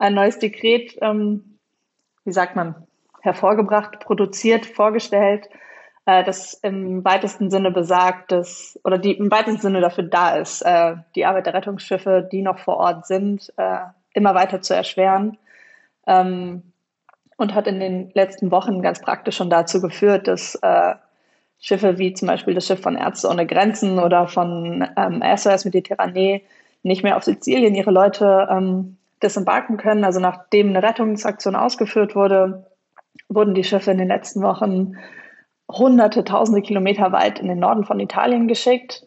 ein 0.00 0.14
neues 0.14 0.40
Dekret, 0.40 0.98
ähm, 1.00 1.58
wie 2.24 2.32
sagt 2.32 2.56
man, 2.56 2.74
hervorgebracht, 3.20 4.00
produziert, 4.00 4.66
vorgestellt, 4.66 5.48
äh, 6.06 6.24
das 6.24 6.54
im 6.54 7.04
weitesten 7.04 7.52
Sinne 7.52 7.70
besagt, 7.70 8.32
dass, 8.32 8.80
oder 8.82 8.98
die 8.98 9.12
im 9.12 9.30
weitesten 9.30 9.60
Sinne 9.60 9.80
dafür 9.80 10.02
da 10.02 10.34
ist, 10.34 10.62
äh, 10.62 10.96
die 11.14 11.24
Arbeit 11.24 11.46
der 11.46 11.54
Rettungsschiffe, 11.54 12.28
die 12.32 12.42
noch 12.42 12.58
vor 12.58 12.78
Ort 12.78 13.06
sind, 13.06 13.52
äh, 13.58 13.78
immer 14.12 14.34
weiter 14.34 14.60
zu 14.60 14.74
erschweren. 14.74 15.38
Ähm, 16.04 16.64
und 17.36 17.54
hat 17.54 17.68
in 17.68 17.78
den 17.78 18.10
letzten 18.14 18.50
Wochen 18.50 18.82
ganz 18.82 19.00
praktisch 19.00 19.36
schon 19.36 19.50
dazu 19.50 19.80
geführt, 19.80 20.26
dass 20.26 20.56
äh, 20.56 20.94
Schiffe 21.62 21.96
wie 21.96 22.12
zum 22.12 22.26
Beispiel 22.26 22.54
das 22.54 22.66
Schiff 22.66 22.80
von 22.82 22.96
Ärzte 22.96 23.28
ohne 23.28 23.46
Grenzen 23.46 24.00
oder 24.00 24.26
von 24.26 24.84
ähm, 24.96 25.22
SOS 25.36 25.64
Mediterranee 25.64 26.42
nicht 26.82 27.04
mehr 27.04 27.16
auf 27.16 27.22
Sizilien 27.22 27.76
ihre 27.76 27.92
Leute 27.92 28.48
ähm, 28.50 28.96
disembarken 29.22 29.76
können. 29.76 30.02
Also 30.02 30.18
nachdem 30.18 30.70
eine 30.70 30.82
Rettungsaktion 30.82 31.54
ausgeführt 31.54 32.16
wurde, 32.16 32.66
wurden 33.28 33.54
die 33.54 33.62
Schiffe 33.62 33.92
in 33.92 33.98
den 33.98 34.08
letzten 34.08 34.42
Wochen 34.42 34.96
hunderte, 35.70 36.24
tausende 36.24 36.62
Kilometer 36.62 37.12
weit 37.12 37.38
in 37.38 37.46
den 37.46 37.60
Norden 37.60 37.84
von 37.84 38.00
Italien 38.00 38.48
geschickt, 38.48 39.06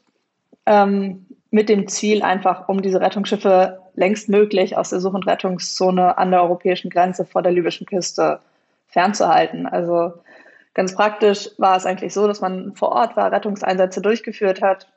ähm, 0.66 1.26
mit 1.52 1.68
dem 1.68 1.90
Ziel 1.90 2.24
einfach, 2.24 2.70
um 2.70 2.82
diese 2.82 3.02
Rettungsschiffe 3.02 3.82
längst 3.96 4.30
möglich 4.30 4.78
aus 4.78 4.92
der 4.92 5.02
Such- 5.02 5.14
und 5.14 5.28
Rettungszone 5.28 6.18
an 6.18 6.32
der 6.32 6.42
europäischen 6.42 6.90
Grenze 6.90 7.26
vor 7.26 7.42
der 7.42 7.52
libyschen 7.52 7.86
Küste 7.86 8.40
fernzuhalten. 8.88 9.68
Also 9.68 10.14
ganz 10.76 10.94
praktisch 10.94 11.50
war 11.58 11.76
es 11.76 11.88
eigentlich 11.88 12.14
so, 12.14 12.28
dass 12.28 12.42
man 12.42 12.76
vor 12.76 12.90
Ort 12.90 13.18
war, 13.18 13.32
Rettungseinsätze 13.32 14.02
durchgeführt 14.02 14.62
hat 14.62 14.88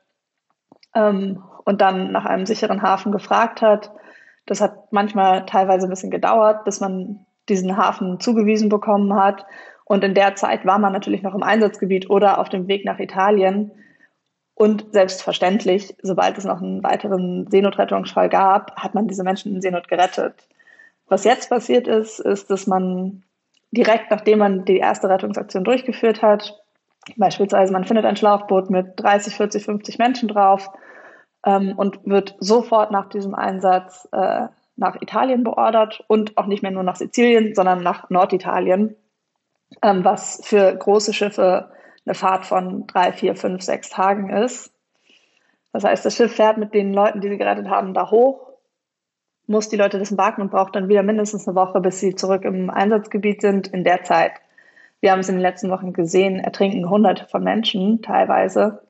ähm, 0.93 1.43
und 1.65 1.81
dann 1.81 2.11
nach 2.11 2.25
einem 2.25 2.45
sicheren 2.45 2.83
Hafen 2.83 3.11
gefragt 3.11 3.63
hat. 3.63 3.91
Das 4.45 4.61
hat 4.61 4.91
manchmal 4.91 5.45
teilweise 5.45 5.87
ein 5.87 5.89
bisschen 5.89 6.11
gedauert, 6.11 6.65
bis 6.65 6.79
man 6.79 7.25
diesen 7.47 7.77
Hafen 7.77 8.19
zugewiesen 8.19 8.69
bekommen 8.69 9.15
hat. 9.15 9.45
Und 9.85 10.03
in 10.03 10.13
der 10.13 10.35
Zeit 10.35 10.65
war 10.65 10.77
man 10.77 10.93
natürlich 10.93 11.23
noch 11.23 11.33
im 11.33 11.41
Einsatzgebiet 11.43 12.09
oder 12.09 12.37
auf 12.37 12.49
dem 12.49 12.67
Weg 12.67 12.85
nach 12.85 12.99
Italien. 12.99 13.71
Und 14.53 14.87
selbstverständlich, 14.91 15.95
sobald 16.01 16.37
es 16.37 16.43
noch 16.43 16.61
einen 16.61 16.83
weiteren 16.83 17.49
Seenotrettungsfall 17.49 18.29
gab, 18.29 18.75
hat 18.75 18.93
man 18.93 19.07
diese 19.07 19.23
Menschen 19.23 19.55
in 19.55 19.61
Seenot 19.61 19.87
gerettet. 19.87 20.47
Was 21.07 21.23
jetzt 21.23 21.49
passiert 21.49 21.87
ist, 21.87 22.19
ist, 22.19 22.51
dass 22.51 22.67
man 22.67 23.23
direkt 23.71 24.11
nachdem 24.11 24.39
man 24.39 24.65
die 24.65 24.77
erste 24.77 25.09
Rettungsaktion 25.09 25.63
durchgeführt 25.63 26.21
hat, 26.21 26.59
beispielsweise 27.17 27.71
man 27.73 27.85
findet 27.85 28.05
ein 28.05 28.15
Schlauchboot 28.15 28.69
mit 28.69 28.93
30, 28.97 29.35
40, 29.35 29.65
50 29.65 29.97
Menschen 29.97 30.27
drauf 30.27 30.69
ähm, 31.45 31.73
und 31.77 31.99
wird 32.05 32.35
sofort 32.39 32.91
nach 32.91 33.09
diesem 33.09 33.35
Einsatz 33.35 34.07
äh, 34.11 34.47
nach 34.75 35.01
Italien 35.01 35.43
beordert 35.43 36.03
und 36.07 36.37
auch 36.37 36.45
nicht 36.45 36.63
mehr 36.63 36.71
nur 36.71 36.83
nach 36.83 36.95
Sizilien, 36.95 37.53
sondern 37.53 37.83
nach 37.83 38.09
Norditalien, 38.09 38.95
ähm, 39.81 40.03
was 40.03 40.41
für 40.43 40.75
große 40.75 41.13
Schiffe 41.13 41.71
eine 42.05 42.15
Fahrt 42.15 42.45
von 42.45 42.87
drei, 42.87 43.11
vier, 43.11 43.35
fünf, 43.35 43.61
sechs 43.61 43.89
Tagen 43.89 44.29
ist. 44.29 44.73
Das 45.73 45.83
heißt, 45.83 46.05
das 46.05 46.15
Schiff 46.15 46.35
fährt 46.35 46.57
mit 46.57 46.73
den 46.73 46.93
Leuten, 46.93 47.21
die 47.21 47.29
sie 47.29 47.37
gerettet 47.37 47.69
haben, 47.69 47.93
da 47.93 48.09
hoch, 48.09 48.48
muss 49.49 49.67
die 49.67 49.75
Leute 49.75 49.97
disembarken 49.97 50.43
und 50.43 50.51
braucht 50.51 50.75
dann 50.75 50.87
wieder 50.87 51.03
mindestens 51.03 51.47
eine 51.47 51.55
Woche, 51.55 51.81
bis 51.81 51.99
sie 51.99 52.15
zurück 52.15 52.45
im 52.45 52.69
Einsatzgebiet 52.69 53.41
sind. 53.41 53.67
In 53.67 53.83
der 53.83 54.03
Zeit, 54.03 54.33
wir 55.01 55.11
haben 55.11 55.19
es 55.19 55.29
in 55.29 55.35
den 55.35 55.41
letzten 55.41 55.71
Wochen 55.71 55.91
gesehen, 55.91 56.39
ertrinken 56.39 56.87
Hunderte 56.89 57.25
von 57.25 57.43
Menschen 57.43 58.01
teilweise. 58.03 58.83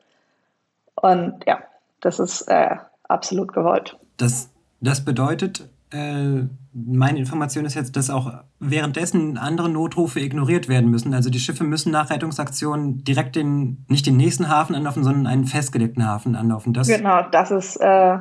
Und 0.96 1.46
ja, 1.48 1.60
das 2.02 2.20
ist 2.20 2.42
äh, 2.50 2.76
absolut 3.08 3.54
gewollt. 3.54 3.98
Das, 4.18 4.52
das 4.82 5.06
bedeutet, 5.06 5.70
äh, 5.92 6.44
meine 6.74 7.20
Information 7.20 7.64
ist 7.64 7.76
jetzt, 7.76 7.96
dass 7.96 8.10
auch 8.10 8.32
währenddessen 8.60 9.38
andere 9.38 9.70
Notrufe 9.70 10.20
ignoriert 10.20 10.68
werden 10.68 10.92
müssen. 10.92 11.14
Also 11.14 11.30
die 11.30 11.40
Schiffe 11.40 11.64
müssen 11.64 11.92
nach 11.92 12.10
Rettungsaktionen 12.10 13.06
direkt 13.06 13.38
den, 13.38 13.86
nicht 13.88 14.06
den 14.06 14.18
nächsten 14.18 14.50
Hafen 14.50 14.76
anlaufen, 14.76 15.06
sondern 15.06 15.26
einen 15.26 15.46
festgelegten 15.46 16.06
Hafen 16.06 16.36
anlaufen. 16.36 16.74
Das 16.74 16.90
genau, 16.90 17.22
das 17.32 17.50
ist 17.50 17.78
äh, 17.78 18.18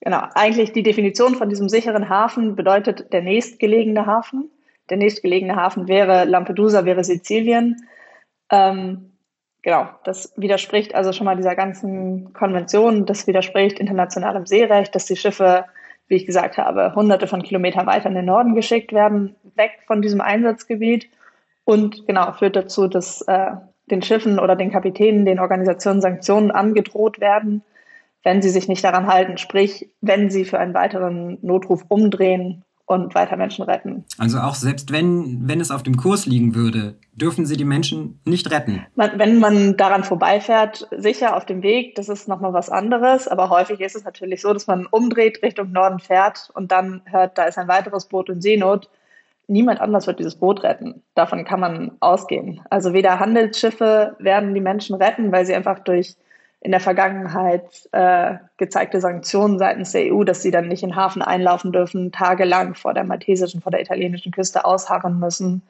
genau 0.00 0.22
eigentlich 0.34 0.72
die 0.72 0.82
Definition 0.82 1.34
von 1.34 1.48
diesem 1.48 1.68
sicheren 1.68 2.08
Hafen 2.08 2.56
bedeutet 2.56 3.12
der 3.12 3.22
nächstgelegene 3.22 4.06
Hafen. 4.06 4.50
Der 4.90 4.96
nächstgelegene 4.96 5.56
Hafen 5.56 5.88
wäre 5.88 6.24
Lampedusa, 6.24 6.84
wäre 6.84 7.04
Sizilien. 7.04 7.76
Ähm, 8.50 9.12
genau, 9.62 9.88
das 10.04 10.32
widerspricht 10.36 10.94
also 10.94 11.12
schon 11.12 11.26
mal 11.26 11.36
dieser 11.36 11.54
ganzen 11.54 12.32
Konvention, 12.32 13.04
das 13.04 13.26
widerspricht 13.26 13.78
internationalem 13.78 14.46
Seerecht, 14.46 14.94
dass 14.94 15.06
die 15.06 15.16
Schiffe 15.16 15.66
wie 16.08 16.16
ich 16.16 16.26
gesagt 16.26 16.58
habe, 16.58 16.94
hunderte 16.94 17.26
von 17.26 17.42
Kilometern 17.42 17.86
weiter 17.86 18.08
in 18.08 18.14
den 18.14 18.24
Norden 18.24 18.54
geschickt 18.54 18.92
werden, 18.92 19.36
weg 19.54 19.72
von 19.86 20.02
diesem 20.02 20.20
Einsatzgebiet 20.20 21.08
und 21.64 22.06
genau 22.06 22.32
führt 22.32 22.56
dazu, 22.56 22.88
dass 22.88 23.20
äh, 23.22 23.50
den 23.90 24.02
Schiffen 24.02 24.38
oder 24.38 24.56
den 24.56 24.72
Kapitänen, 24.72 25.26
den 25.26 25.38
Organisationen 25.38 26.00
Sanktionen 26.00 26.50
angedroht 26.50 27.20
werden, 27.20 27.62
wenn 28.24 28.42
sie 28.42 28.50
sich 28.50 28.68
nicht 28.68 28.84
daran 28.84 29.06
halten, 29.06 29.38
sprich, 29.38 29.90
wenn 30.00 30.30
sie 30.30 30.44
für 30.44 30.58
einen 30.58 30.74
weiteren 30.74 31.38
Notruf 31.42 31.84
umdrehen 31.88 32.64
und 32.88 33.14
weiter 33.14 33.36
Menschen 33.36 33.64
retten. 33.64 34.04
Also 34.16 34.38
auch 34.38 34.54
selbst 34.54 34.90
wenn, 34.90 35.46
wenn 35.46 35.60
es 35.60 35.70
auf 35.70 35.82
dem 35.82 35.98
Kurs 35.98 36.24
liegen 36.24 36.54
würde, 36.54 36.94
dürfen 37.12 37.44
sie 37.44 37.58
die 37.58 37.66
Menschen 37.66 38.18
nicht 38.24 38.50
retten. 38.50 38.86
Man, 38.94 39.18
wenn 39.18 39.38
man 39.38 39.76
daran 39.76 40.04
vorbeifährt, 40.04 40.88
sicher 40.96 41.36
auf 41.36 41.44
dem 41.44 41.62
Weg, 41.62 41.96
das 41.96 42.08
ist 42.08 42.28
nochmal 42.28 42.54
was 42.54 42.70
anderes. 42.70 43.28
Aber 43.28 43.50
häufig 43.50 43.80
ist 43.80 43.94
es 43.94 44.04
natürlich 44.04 44.40
so, 44.40 44.54
dass 44.54 44.66
man 44.66 44.86
umdreht, 44.86 45.42
Richtung 45.42 45.70
Norden 45.70 45.98
fährt 45.98 46.50
und 46.54 46.72
dann 46.72 47.02
hört, 47.04 47.36
da 47.36 47.44
ist 47.44 47.58
ein 47.58 47.68
weiteres 47.68 48.06
Boot 48.06 48.30
in 48.30 48.40
Seenot. 48.40 48.88
Niemand 49.48 49.82
anders 49.82 50.06
wird 50.06 50.18
dieses 50.18 50.36
Boot 50.36 50.62
retten. 50.62 51.02
Davon 51.14 51.44
kann 51.44 51.60
man 51.60 51.92
ausgehen. 52.00 52.62
Also 52.70 52.94
weder 52.94 53.20
Handelsschiffe 53.20 54.16
werden 54.18 54.54
die 54.54 54.60
Menschen 54.62 54.96
retten, 54.96 55.30
weil 55.30 55.44
sie 55.44 55.54
einfach 55.54 55.80
durch 55.80 56.16
in 56.60 56.72
der 56.72 56.80
Vergangenheit 56.80 57.88
äh, 57.92 58.34
gezeigte 58.56 59.00
Sanktionen 59.00 59.58
seitens 59.58 59.92
der 59.92 60.12
EU, 60.12 60.24
dass 60.24 60.42
sie 60.42 60.50
dann 60.50 60.68
nicht 60.68 60.82
in 60.82 60.96
Hafen 60.96 61.22
einlaufen 61.22 61.72
dürfen, 61.72 62.10
tagelang 62.10 62.74
vor 62.74 62.94
der 62.94 63.04
maltesischen, 63.04 63.60
vor 63.60 63.70
der 63.70 63.80
italienischen 63.80 64.32
Küste 64.32 64.64
ausharren 64.64 65.20
müssen, 65.20 65.62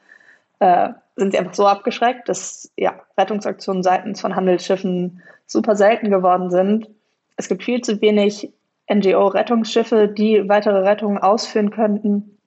äh, 0.61 0.89
sind 1.17 1.33
sie 1.33 1.39
einfach 1.39 1.55
so 1.55 1.67
abgeschreckt, 1.67 2.29
dass 2.29 2.71
ja, 2.77 2.95
Rettungsaktionen 3.19 3.83
seitens 3.83 4.21
von 4.21 4.35
Handelsschiffen 4.35 5.23
super 5.47 5.77
selten 5.77 6.11
geworden 6.11 6.51
sind. 6.51 6.89
Es 7.37 7.49
gibt 7.49 7.65
viel 7.65 7.83
zu 7.83 8.01
wenig 8.01 8.53
NGO-Rettungsschiffe, 8.91 10.09
die 10.09 10.49
weitere 10.49 10.79
Rettungen 10.79 11.19
ausführen 11.19 11.71
könnten. 11.71 12.39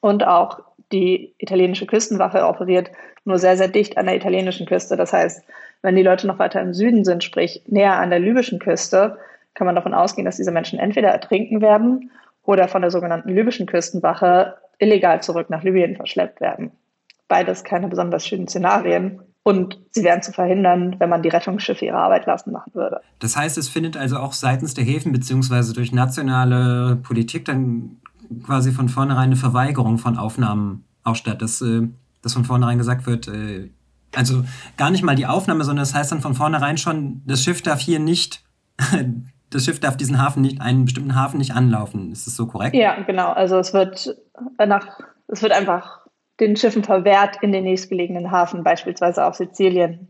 Und 0.00 0.26
auch 0.26 0.60
die 0.92 1.34
italienische 1.38 1.86
Küstenwache 1.86 2.46
operiert 2.46 2.90
nur 3.24 3.38
sehr, 3.38 3.56
sehr 3.56 3.68
dicht 3.68 3.96
an 3.98 4.06
der 4.06 4.16
italienischen 4.16 4.66
Küste. 4.66 4.96
Das 4.96 5.12
heißt, 5.12 5.42
wenn 5.86 5.94
die 5.94 6.02
Leute 6.02 6.26
noch 6.26 6.40
weiter 6.40 6.60
im 6.60 6.74
Süden 6.74 7.04
sind, 7.04 7.22
sprich 7.22 7.62
näher 7.68 8.00
an 8.00 8.10
der 8.10 8.18
libyschen 8.18 8.58
Küste, 8.58 9.18
kann 9.54 9.66
man 9.66 9.76
davon 9.76 9.94
ausgehen, 9.94 10.24
dass 10.24 10.36
diese 10.36 10.50
Menschen 10.50 10.80
entweder 10.80 11.10
ertrinken 11.10 11.60
werden 11.60 12.10
oder 12.42 12.66
von 12.66 12.82
der 12.82 12.90
sogenannten 12.90 13.28
libyschen 13.28 13.66
Küstenwache 13.66 14.56
illegal 14.78 15.22
zurück 15.22 15.48
nach 15.48 15.62
Libyen 15.62 15.94
verschleppt 15.94 16.40
werden. 16.40 16.72
Beides 17.28 17.62
keine 17.62 17.86
besonders 17.86 18.26
schönen 18.26 18.48
Szenarien. 18.48 19.22
Und 19.44 19.78
sie 19.92 20.02
wären 20.02 20.22
zu 20.22 20.32
verhindern, 20.32 20.96
wenn 20.98 21.08
man 21.08 21.22
die 21.22 21.28
Rettungsschiffe 21.28 21.84
ihre 21.84 21.98
Arbeit 21.98 22.26
lassen 22.26 22.50
machen 22.50 22.74
würde. 22.74 23.00
Das 23.20 23.36
heißt, 23.36 23.56
es 23.56 23.68
findet 23.68 23.96
also 23.96 24.16
auch 24.16 24.32
seitens 24.32 24.74
der 24.74 24.82
Häfen 24.82 25.12
beziehungsweise 25.12 25.72
durch 25.72 25.92
nationale 25.92 26.96
Politik 26.96 27.44
dann 27.44 27.98
quasi 28.44 28.72
von 28.72 28.88
vornherein 28.88 29.26
eine 29.26 29.36
Verweigerung 29.36 29.98
von 29.98 30.18
Aufnahmen 30.18 30.84
auch 31.04 31.14
statt, 31.14 31.40
dass, 31.42 31.62
äh, 31.62 31.82
dass 32.22 32.32
von 32.32 32.44
vornherein 32.44 32.76
gesagt 32.76 33.06
wird, 33.06 33.28
äh, 33.28 33.70
also 34.14 34.44
gar 34.76 34.90
nicht 34.90 35.02
mal 35.02 35.16
die 35.16 35.26
Aufnahme, 35.26 35.64
sondern 35.64 35.82
das 35.82 35.94
heißt 35.94 36.12
dann 36.12 36.20
von 36.20 36.34
vornherein 36.34 36.78
schon, 36.78 37.22
das 37.26 37.42
Schiff 37.42 37.62
darf 37.62 37.80
hier 37.80 37.98
nicht, 37.98 38.44
das 39.50 39.64
Schiff 39.64 39.80
darf 39.80 39.96
diesen 39.96 40.22
Hafen 40.22 40.42
nicht, 40.42 40.60
einen 40.60 40.84
bestimmten 40.84 41.14
Hafen 41.14 41.38
nicht 41.38 41.54
anlaufen. 41.54 42.12
Ist 42.12 42.26
das 42.26 42.36
so 42.36 42.46
korrekt? 42.46 42.74
Ja, 42.74 43.00
genau. 43.02 43.32
Also 43.32 43.58
es 43.58 43.72
wird 43.74 44.16
nach, 44.58 45.00
es 45.28 45.42
wird 45.42 45.52
einfach 45.52 46.06
den 46.40 46.56
Schiffen 46.56 46.84
verwehrt, 46.84 47.38
in 47.40 47.52
den 47.52 47.64
nächstgelegenen 47.64 48.30
Hafen, 48.30 48.62
beispielsweise 48.62 49.24
auf 49.24 49.34
Sizilien, 49.34 50.08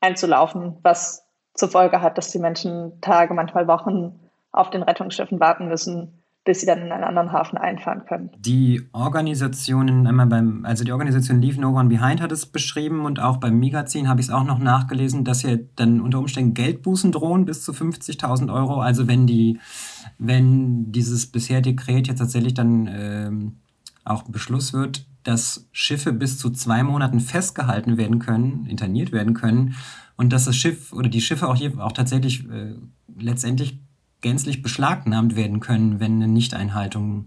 einzulaufen, 0.00 0.78
was 0.82 1.26
zur 1.54 1.70
Folge 1.70 2.00
hat, 2.00 2.18
dass 2.18 2.30
die 2.30 2.38
Menschen 2.38 3.00
Tage, 3.00 3.34
manchmal 3.34 3.66
Wochen 3.66 4.20
auf 4.52 4.70
den 4.70 4.82
Rettungsschiffen 4.82 5.40
warten 5.40 5.68
müssen, 5.68 6.22
bis 6.46 6.60
sie 6.60 6.66
dann 6.66 6.80
in 6.80 6.92
einen 6.92 7.04
anderen 7.04 7.32
Hafen 7.32 7.58
einfahren 7.58 8.04
können. 8.06 8.30
Die 8.38 8.88
Organisationen, 8.92 10.06
einmal 10.06 10.26
beim, 10.26 10.64
also 10.64 10.84
die 10.84 10.92
Organisation 10.92 11.42
Leave 11.42 11.60
No 11.60 11.76
One 11.76 11.88
Behind 11.88 12.22
hat 12.22 12.30
es 12.30 12.46
beschrieben 12.46 13.04
und 13.04 13.18
auch 13.20 13.38
beim 13.38 13.58
Magazin 13.58 14.08
habe 14.08 14.20
ich 14.20 14.28
es 14.28 14.32
auch 14.32 14.44
noch 14.44 14.60
nachgelesen, 14.60 15.24
dass 15.24 15.40
hier 15.40 15.58
dann 15.74 16.00
unter 16.00 16.20
Umständen 16.20 16.54
Geldbußen 16.54 17.10
drohen 17.10 17.44
bis 17.44 17.64
zu 17.64 17.72
50.000 17.72 18.54
Euro. 18.54 18.80
Also 18.80 19.08
wenn 19.08 19.26
die, 19.26 19.58
wenn 20.18 20.92
dieses 20.92 21.26
bisher 21.26 21.60
Dekret 21.60 22.06
jetzt 22.06 22.18
tatsächlich 22.18 22.54
dann 22.54 22.88
ähm, 22.88 23.56
auch 24.04 24.22
Beschluss 24.22 24.72
wird, 24.72 25.04
dass 25.24 25.68
Schiffe 25.72 26.12
bis 26.12 26.38
zu 26.38 26.50
zwei 26.50 26.84
Monaten 26.84 27.18
festgehalten 27.18 27.96
werden 27.96 28.20
können, 28.20 28.66
interniert 28.66 29.10
werden 29.10 29.34
können 29.34 29.74
und 30.16 30.32
dass 30.32 30.44
das 30.44 30.56
Schiff 30.56 30.92
oder 30.92 31.08
die 31.08 31.20
Schiffe 31.20 31.48
auch 31.48 31.56
hier 31.56 31.76
auch 31.78 31.90
tatsächlich 31.90 32.48
äh, 32.48 32.74
letztendlich 33.18 33.80
gänzlich 34.26 34.60
beschlagnahmt 34.60 35.36
werden 35.36 35.60
können, 35.60 36.00
wenn 36.00 36.16
eine 36.16 36.26
Nichteinhaltung, 36.26 37.26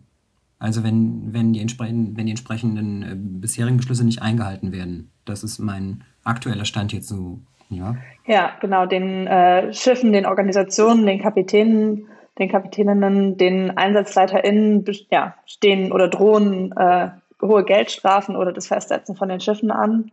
also 0.59 0.83
wenn, 0.83 1.33
wenn, 1.33 1.53
die, 1.53 1.61
entsprechenden, 1.61 2.17
wenn 2.17 2.25
die 2.25 2.33
entsprechenden 2.33 3.03
äh, 3.03 3.15
bisherigen 3.15 3.77
Beschlüsse 3.77 4.03
nicht 4.03 4.21
eingehalten 4.21 4.73
werden. 4.73 5.09
Das 5.23 5.41
ist 5.41 5.59
mein 5.59 6.03
aktueller 6.25 6.65
Stand 6.65 6.91
so. 7.05 7.39
Ja, 7.69 7.95
ja 8.27 8.51
genau. 8.59 8.85
Den 8.85 9.27
äh, 9.27 9.71
Schiffen, 9.73 10.11
den 10.11 10.25
Organisationen, 10.25 11.05
den 11.05 11.21
Kapitänen, 11.21 12.09
den 12.37 12.49
Kapitäninnen, 12.49 13.37
den 13.37 13.77
EinsatzleiterInnen 13.77 14.83
ja, 15.09 15.35
stehen 15.45 15.93
oder 15.93 16.09
drohen 16.09 16.73
äh, 16.73 17.11
hohe 17.41 17.63
Geldstrafen 17.63 18.35
oder 18.35 18.51
das 18.51 18.67
Festsetzen 18.67 19.15
von 19.15 19.29
den 19.29 19.39
Schiffen 19.39 19.71
an 19.71 20.11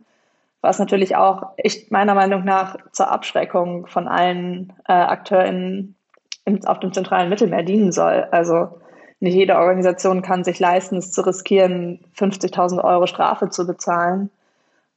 was 0.61 0.79
natürlich 0.79 1.15
auch 1.15 1.51
ich 1.57 1.91
meiner 1.91 2.15
Meinung 2.15 2.43
nach 2.43 2.77
zur 2.91 3.11
Abschreckung 3.11 3.85
von 3.85 4.07
allen 4.07 4.73
äh, 4.87 4.93
AkteurInnen 4.93 5.96
auf 6.65 6.79
dem 6.79 6.93
zentralen 6.93 7.29
Mittelmeer 7.29 7.63
dienen 7.63 7.91
soll. 7.91 8.27
Also 8.31 8.69
nicht 9.19 9.35
jede 9.35 9.57
Organisation 9.57 10.21
kann 10.21 10.43
sich 10.43 10.59
leisten, 10.59 10.97
es 10.97 11.11
zu 11.11 11.21
riskieren, 11.21 11.99
50.000 12.17 12.83
Euro 12.83 13.07
Strafe 13.07 13.49
zu 13.49 13.65
bezahlen. 13.65 14.29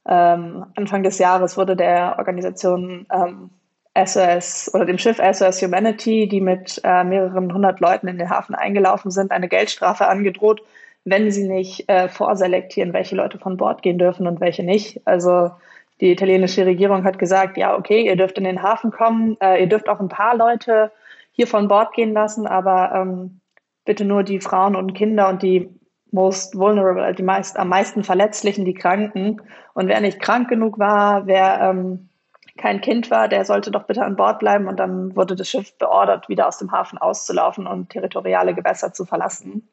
Ähm, 0.07 0.65
Anfang 0.75 1.03
des 1.03 1.19
Jahres 1.19 1.57
wurde 1.57 1.75
der 1.75 2.15
Organisation 2.17 3.05
ähm, 3.11 3.49
SOS 3.95 4.71
oder 4.73 4.85
dem 4.85 4.97
Schiff 4.97 5.17
SOS 5.17 5.61
Humanity, 5.61 6.27
die 6.27 6.41
mit 6.41 6.79
äh, 6.83 7.03
mehreren 7.03 7.53
hundert 7.53 7.79
Leuten 7.79 8.07
in 8.07 8.17
den 8.17 8.29
Hafen 8.29 8.55
eingelaufen 8.55 9.11
sind, 9.11 9.31
eine 9.31 9.47
Geldstrafe 9.47 10.07
angedroht, 10.07 10.61
wenn 11.03 11.31
sie 11.31 11.47
nicht 11.47 11.89
äh, 11.89 12.07
vorselektieren, 12.07 12.93
welche 12.93 13.15
Leute 13.15 13.37
von 13.37 13.57
Bord 13.57 13.81
gehen 13.81 13.97
dürfen 13.97 14.27
und 14.27 14.39
welche 14.39 14.63
nicht. 14.63 15.01
Also 15.05 15.51
die 15.99 16.11
italienische 16.11 16.65
Regierung 16.65 17.03
hat 17.03 17.19
gesagt, 17.19 17.57
ja, 17.57 17.75
okay, 17.75 18.05
ihr 18.05 18.15
dürft 18.15 18.37
in 18.37 18.43
den 18.43 18.63
Hafen 18.63 18.91
kommen, 18.91 19.37
äh, 19.41 19.59
ihr 19.61 19.67
dürft 19.67 19.89
auch 19.89 19.99
ein 19.99 20.09
paar 20.09 20.35
Leute 20.35 20.91
hier 21.31 21.47
von 21.47 21.67
Bord 21.67 21.93
gehen 21.93 22.13
lassen, 22.13 22.47
aber 22.47 22.93
ähm, 22.93 23.41
bitte 23.85 24.05
nur 24.05 24.23
die 24.23 24.39
Frauen 24.39 24.75
und 24.75 24.93
Kinder 24.93 25.29
und 25.29 25.41
die 25.41 25.69
most 26.11 26.57
vulnerable, 26.57 27.13
die 27.13 27.23
meist, 27.23 27.57
am 27.57 27.69
meisten 27.69 28.03
Verletzlichen, 28.03 28.65
die 28.65 28.73
Kranken. 28.73 29.41
Und 29.73 29.87
wer 29.87 30.01
nicht 30.01 30.19
krank 30.19 30.49
genug 30.49 30.77
war, 30.77 31.25
wer 31.25 31.61
ähm, 31.61 32.09
kein 32.57 32.81
Kind 32.81 33.09
war, 33.09 33.27
der 33.27 33.45
sollte 33.45 33.71
doch 33.71 33.83
bitte 33.83 34.03
an 34.03 34.17
Bord 34.17 34.39
bleiben. 34.39 34.67
Und 34.67 34.79
dann 34.79 35.15
wurde 35.15 35.35
das 35.35 35.49
Schiff 35.49 35.77
beordert, 35.77 36.27
wieder 36.27 36.47
aus 36.47 36.57
dem 36.57 36.71
Hafen 36.71 36.97
auszulaufen 36.97 37.65
und 37.65 37.89
territoriale 37.89 38.53
Gewässer 38.53 38.93
zu 38.93 39.05
verlassen. 39.05 39.67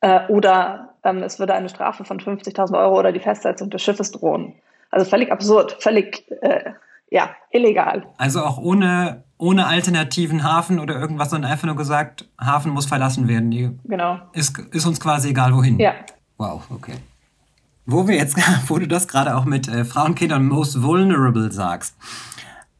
Äh, 0.00 0.26
oder 0.28 0.94
ähm, 1.02 1.22
es 1.22 1.38
würde 1.38 1.54
eine 1.54 1.68
Strafe 1.68 2.04
von 2.04 2.20
50.000 2.20 2.78
Euro 2.78 2.98
oder 2.98 3.12
die 3.12 3.20
Festsetzung 3.20 3.70
des 3.70 3.82
Schiffes 3.82 4.12
drohen. 4.12 4.54
Also 4.90 5.08
völlig 5.08 5.32
absurd, 5.32 5.76
völlig 5.80 6.30
äh, 6.42 6.72
ja, 7.10 7.30
illegal. 7.50 8.06
Also 8.18 8.40
auch 8.40 8.58
ohne, 8.58 9.24
ohne 9.38 9.66
alternativen 9.66 10.42
Hafen 10.42 10.80
oder 10.80 10.96
irgendwas, 10.96 11.30
sondern 11.30 11.50
einfach 11.50 11.66
nur 11.66 11.76
gesagt, 11.76 12.28
Hafen 12.38 12.72
muss 12.72 12.86
verlassen 12.86 13.28
werden. 13.28 13.50
Die 13.50 13.70
genau. 13.84 14.18
Ist, 14.32 14.58
ist 14.58 14.84
uns 14.84 15.00
quasi 15.00 15.30
egal, 15.30 15.54
wohin. 15.54 15.78
Ja. 15.78 15.94
Wow, 16.36 16.64
okay. 16.70 16.94
Wo 17.86 18.06
wir 18.06 18.16
jetzt, 18.16 18.36
wo 18.68 18.78
du 18.78 18.86
das 18.86 19.08
gerade 19.08 19.36
auch 19.36 19.44
mit 19.44 19.68
äh, 19.68 19.84
Frauen, 19.84 20.14
Kindern 20.14 20.46
most 20.46 20.82
vulnerable 20.82 21.50
sagst. 21.52 21.96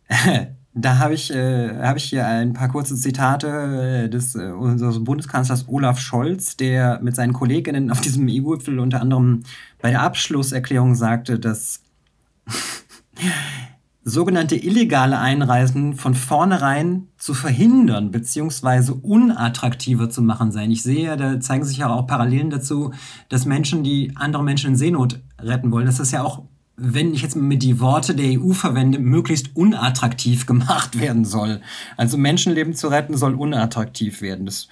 Da 0.80 0.98
habe 0.98 1.14
ich, 1.14 1.34
äh, 1.34 1.76
hab 1.82 1.96
ich 1.96 2.04
hier 2.04 2.24
ein 2.24 2.52
paar 2.52 2.68
kurze 2.68 2.94
Zitate 2.94 4.04
äh, 4.04 4.08
des 4.08 4.36
äh, 4.36 4.50
unseres 4.52 5.02
Bundeskanzlers 5.02 5.66
Olaf 5.66 5.98
Scholz, 5.98 6.56
der 6.56 7.00
mit 7.02 7.16
seinen 7.16 7.32
Kolleginnen 7.32 7.90
auf 7.90 8.00
diesem 8.00 8.28
EU-Gipfel 8.28 8.78
unter 8.78 9.00
anderem 9.00 9.42
bei 9.82 9.90
der 9.90 10.02
Abschlusserklärung 10.02 10.94
sagte, 10.94 11.40
dass 11.40 11.82
sogenannte 14.08 14.56
illegale 14.56 15.18
Einreisen 15.18 15.94
von 15.94 16.14
vornherein 16.14 17.08
zu 17.18 17.34
verhindern 17.34 18.10
bzw. 18.10 18.92
unattraktiver 19.02 20.08
zu 20.08 20.22
machen 20.22 20.50
seien. 20.50 20.70
Ich 20.70 20.82
sehe, 20.82 21.16
da 21.16 21.38
zeigen 21.40 21.64
sich 21.64 21.78
ja 21.78 21.90
auch 21.90 22.06
Parallelen 22.06 22.50
dazu, 22.50 22.92
dass 23.28 23.44
Menschen, 23.44 23.84
die 23.84 24.12
andere 24.14 24.42
Menschen 24.42 24.70
in 24.70 24.76
Seenot 24.76 25.20
retten 25.40 25.70
wollen, 25.70 25.86
dass 25.86 25.98
das 25.98 26.10
ja 26.10 26.22
auch 26.22 26.42
wenn 26.80 27.12
ich 27.12 27.22
jetzt 27.22 27.34
mit 27.34 27.64
die 27.64 27.80
Worte 27.80 28.14
der 28.14 28.40
EU 28.40 28.52
verwende, 28.52 29.00
möglichst 29.00 29.56
unattraktiv 29.56 30.46
gemacht 30.46 30.98
werden 31.00 31.24
soll. 31.24 31.60
Also 31.96 32.16
Menschenleben 32.16 32.72
zu 32.72 32.86
retten 32.86 33.16
soll 33.16 33.34
unattraktiv 33.34 34.22
werden. 34.22 34.46
Das, 34.46 34.68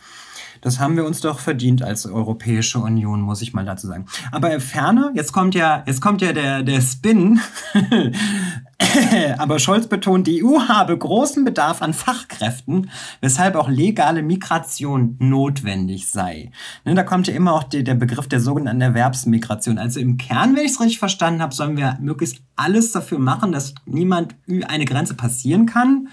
das 0.66 0.80
haben 0.80 0.96
wir 0.96 1.04
uns 1.04 1.20
doch 1.20 1.38
verdient 1.38 1.84
als 1.84 2.06
Europäische 2.06 2.80
Union, 2.80 3.20
muss 3.20 3.40
ich 3.40 3.54
mal 3.54 3.64
dazu 3.64 3.86
sagen. 3.86 4.06
Aber 4.32 4.58
ferner, 4.58 5.12
jetzt 5.14 5.32
kommt 5.32 5.54
ja, 5.54 5.84
jetzt 5.86 6.00
kommt 6.00 6.22
ja 6.22 6.32
der, 6.32 6.64
der 6.64 6.80
Spin. 6.80 7.38
Aber 9.38 9.60
Scholz 9.60 9.86
betont, 9.86 10.26
die 10.26 10.44
EU 10.44 10.62
habe 10.62 10.98
großen 10.98 11.44
Bedarf 11.44 11.82
an 11.82 11.94
Fachkräften, 11.94 12.90
weshalb 13.20 13.54
auch 13.54 13.68
legale 13.68 14.24
Migration 14.24 15.14
notwendig 15.20 16.10
sei. 16.10 16.50
Ne, 16.84 16.96
da 16.96 17.04
kommt 17.04 17.28
ja 17.28 17.34
immer 17.34 17.52
auch 17.52 17.62
die, 17.62 17.84
der 17.84 17.94
Begriff 17.94 18.26
der 18.26 18.40
sogenannten 18.40 18.82
Erwerbsmigration. 18.82 19.78
Also 19.78 20.00
im 20.00 20.16
Kern, 20.16 20.56
wenn 20.56 20.64
ich 20.64 20.72
es 20.72 20.80
richtig 20.80 20.98
verstanden 20.98 21.42
habe, 21.42 21.54
sollen 21.54 21.76
wir 21.76 21.96
möglichst 22.00 22.42
alles 22.56 22.90
dafür 22.90 23.20
machen, 23.20 23.52
dass 23.52 23.72
niemand 23.84 24.34
eine 24.66 24.84
Grenze 24.84 25.14
passieren 25.14 25.66
kann, 25.66 26.08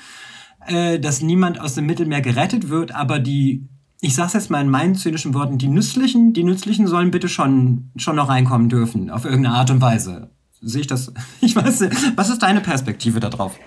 äh, 0.67 0.99
dass 0.99 1.23
niemand 1.23 1.59
aus 1.59 1.73
dem 1.73 1.87
Mittelmeer 1.87 2.21
gerettet 2.21 2.69
wird, 2.69 2.93
aber 2.93 3.17
die 3.17 3.67
ich 4.03 4.15
sag's 4.15 4.33
jetzt 4.33 4.51
mal 4.51 4.61
in 4.61 4.69
meinen 4.69 4.95
zynischen 4.95 5.33
Worten, 5.33 5.57
die 5.57 5.69
Nützlichen, 5.69 6.33
die 6.33 6.43
Nützlichen 6.43 6.87
sollen 6.87 7.09
bitte 7.09 7.29
schon, 7.29 7.89
schon 7.95 8.17
noch 8.17 8.27
reinkommen 8.27 8.67
dürfen, 8.67 9.09
auf 9.09 9.23
irgendeine 9.23 9.55
Art 9.55 9.71
und 9.71 9.81
Weise 9.81 10.29
sehe 10.63 10.81
ich 10.81 10.87
das? 10.87 11.13
Ich 11.41 11.55
weiß, 11.55 12.15
was 12.15 12.29
ist 12.29 12.43
deine 12.43 12.61
Perspektive 12.61 13.19
darauf? 13.19 13.57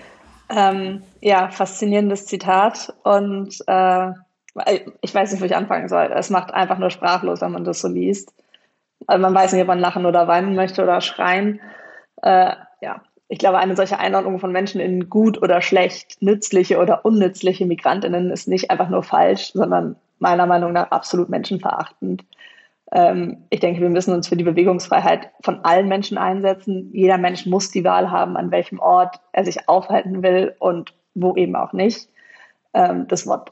Ähm, 0.49 1.01
ja, 1.21 1.49
faszinierendes 1.49 2.25
Zitat 2.25 2.93
und 3.03 3.55
äh, 3.67 4.11
ich 5.01 5.13
weiß 5.13 5.31
nicht, 5.31 5.41
wo 5.41 5.45
ich 5.45 5.55
anfangen 5.55 5.89
soll. 5.89 6.11
Es 6.15 6.29
macht 6.29 6.53
einfach 6.53 6.79
nur 6.79 6.89
sprachlos, 6.89 7.41
wenn 7.41 7.51
man 7.51 7.63
das 7.63 7.81
so 7.81 7.87
liest. 7.87 8.33
Also 9.05 9.21
man 9.21 9.35
weiß 9.35 9.53
nicht, 9.53 9.61
ob 9.61 9.67
man 9.67 9.79
lachen 9.79 10.05
oder 10.05 10.27
weinen 10.27 10.55
möchte 10.55 10.81
oder 10.83 11.01
schreien. 11.01 11.59
Äh, 12.23 12.53
ja, 12.81 13.01
ich 13.27 13.37
glaube, 13.37 13.59
eine 13.59 13.75
solche 13.75 13.99
Einordnung 13.99 14.39
von 14.39 14.51
Menschen 14.51 14.81
in 14.81 15.09
gut 15.09 15.41
oder 15.41 15.61
schlecht, 15.61 16.21
nützliche 16.21 16.79
oder 16.79 17.05
unnützliche 17.05 17.65
Migrantinnen 17.65 18.31
ist 18.31 18.47
nicht 18.47 18.71
einfach 18.71 18.89
nur 18.89 19.03
falsch, 19.03 19.51
sondern 19.53 19.95
meiner 20.19 20.45
Meinung 20.45 20.73
nach 20.73 20.91
absolut 20.91 21.29
menschenverachtend. 21.29 22.23
Ähm, 22.91 23.45
ich 23.49 23.59
denke, 23.59 23.81
wir 23.81 23.89
müssen 23.89 24.13
uns 24.13 24.27
für 24.27 24.37
die 24.37 24.43
Bewegungsfreiheit 24.43 25.31
von 25.41 25.63
allen 25.63 25.87
Menschen 25.87 26.17
einsetzen. 26.17 26.89
Jeder 26.93 27.17
Mensch 27.17 27.45
muss 27.45 27.71
die 27.71 27.83
Wahl 27.83 28.11
haben, 28.11 28.37
an 28.37 28.51
welchem 28.51 28.79
Ort 28.79 29.19
er 29.33 29.45
sich 29.45 29.67
aufhalten 29.67 30.23
will 30.23 30.55
und 30.59 30.93
wo 31.13 31.35
eben 31.35 31.55
auch 31.55 31.73
nicht. 31.73 32.09
Ähm, 32.73 33.07
das 33.07 33.27
Wort 33.27 33.51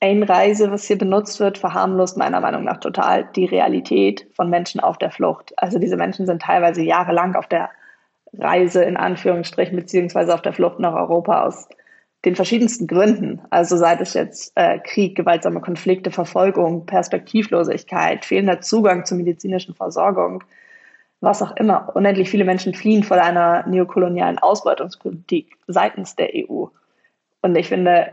Einreise, 0.00 0.70
was 0.70 0.86
hier 0.86 0.98
benutzt 0.98 1.40
wird, 1.40 1.56
verharmlost 1.56 2.18
meiner 2.18 2.40
Meinung 2.40 2.64
nach 2.64 2.78
total 2.78 3.24
die 3.34 3.46
Realität 3.46 4.26
von 4.34 4.50
Menschen 4.50 4.80
auf 4.80 4.98
der 4.98 5.10
Flucht. 5.10 5.54
Also 5.56 5.78
diese 5.78 5.96
Menschen 5.96 6.26
sind 6.26 6.42
teilweise 6.42 6.82
jahrelang 6.82 7.34
auf 7.34 7.46
der 7.46 7.70
Reise 8.34 8.82
in 8.82 8.96
Anführungsstrichen 8.98 9.76
beziehungsweise 9.76 10.34
auf 10.34 10.42
der 10.42 10.52
Flucht 10.52 10.78
nach 10.80 10.92
Europa 10.92 11.44
aus 11.44 11.68
den 12.26 12.34
verschiedensten 12.34 12.88
Gründen. 12.88 13.40
Also 13.50 13.76
sei 13.76 13.96
es 14.00 14.14
jetzt 14.14 14.52
äh, 14.56 14.80
Krieg, 14.80 15.16
gewaltsame 15.16 15.60
Konflikte, 15.60 16.10
Verfolgung, 16.10 16.84
Perspektivlosigkeit, 16.84 18.24
fehlender 18.24 18.60
Zugang 18.60 19.06
zur 19.06 19.16
medizinischen 19.16 19.74
Versorgung, 19.74 20.42
was 21.20 21.40
auch 21.40 21.54
immer. 21.56 21.94
Unendlich 21.94 22.28
viele 22.28 22.44
Menschen 22.44 22.74
fliehen 22.74 23.04
vor 23.04 23.16
einer 23.16 23.66
neokolonialen 23.68 24.38
Ausbeutungspolitik 24.40 25.56
seitens 25.68 26.16
der 26.16 26.30
EU. 26.34 26.66
Und 27.42 27.56
ich 27.56 27.68
finde, 27.68 28.10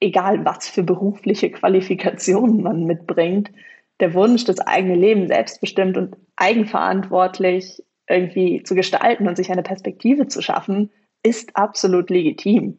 egal 0.00 0.44
was 0.44 0.68
für 0.68 0.82
berufliche 0.82 1.50
Qualifikationen 1.52 2.60
man 2.60 2.84
mitbringt, 2.84 3.52
der 4.00 4.14
Wunsch, 4.14 4.44
das 4.44 4.58
eigene 4.58 4.96
Leben 4.96 5.28
selbstbestimmt 5.28 5.96
und 5.96 6.16
eigenverantwortlich 6.34 7.84
irgendwie 8.08 8.64
zu 8.64 8.74
gestalten 8.74 9.28
und 9.28 9.36
sich 9.36 9.52
eine 9.52 9.62
Perspektive 9.62 10.26
zu 10.26 10.42
schaffen, 10.42 10.90
ist 11.22 11.56
absolut 11.56 12.10
legitim. 12.10 12.78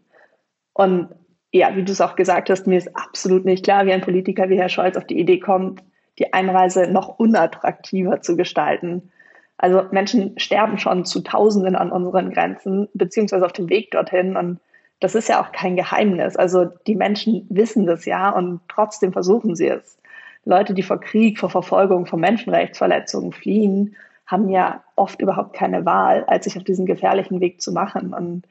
Und 0.76 1.08
ja, 1.54 1.74
wie 1.76 1.84
du 1.84 1.94
es 1.94 2.02
auch 2.02 2.18
gesagt 2.18 2.50
hast, 2.50 2.68
mir 2.68 2.78
ist 2.78 2.96
absolut 2.98 3.46
nicht 3.46 3.64
klar, 3.64 3.86
wie 3.86 3.94
ein 3.94 4.02
Politiker 4.02 4.50
wie 4.50 4.60
Herr 4.60 4.68
Scholz 4.70 4.98
auf 4.98 5.06
die 5.06 5.18
Idee 5.18 5.40
kommt, 5.40 5.82
die 6.20 6.34
Einreise 6.34 6.92
noch 6.92 7.18
unattraktiver 7.18 8.20
zu 8.22 8.36
gestalten. 8.36 9.10
Also 9.58 9.84
Menschen 9.92 10.38
sterben 10.38 10.78
schon 10.78 11.06
zu 11.06 11.22
Tausenden 11.22 11.78
an 11.78 11.94
unseren 11.94 12.32
Grenzen, 12.32 12.90
beziehungsweise 12.94 13.46
auf 13.46 13.54
dem 13.54 13.70
Weg 13.70 13.92
dorthin. 13.92 14.36
Und 14.36 14.60
das 15.00 15.16
ist 15.16 15.30
ja 15.30 15.42
auch 15.42 15.54
kein 15.54 15.78
Geheimnis. 15.78 16.36
Also 16.36 16.66
die 16.88 16.96
Menschen 16.96 17.48
wissen 17.50 17.86
das 17.86 18.04
ja 18.04 18.30
und 18.32 18.60
trotzdem 18.68 19.14
versuchen 19.14 19.56
sie 19.56 19.70
es. 19.70 19.98
Leute, 20.44 20.74
die 20.74 20.84
vor 20.84 21.00
Krieg, 21.00 21.40
vor 21.40 21.50
Verfolgung, 21.50 22.06
vor 22.06 22.20
Menschenrechtsverletzungen 22.20 23.32
fliehen, 23.32 23.96
haben 24.28 24.50
ja 24.50 24.84
oft 24.98 25.22
überhaupt 25.22 25.56
keine 25.56 25.86
Wahl, 25.86 26.26
als 26.26 26.44
sich 26.44 26.58
auf 26.58 26.66
diesen 26.66 26.86
gefährlichen 26.86 27.40
Weg 27.40 27.62
zu 27.62 27.72
machen 27.72 28.14
und 28.14 28.44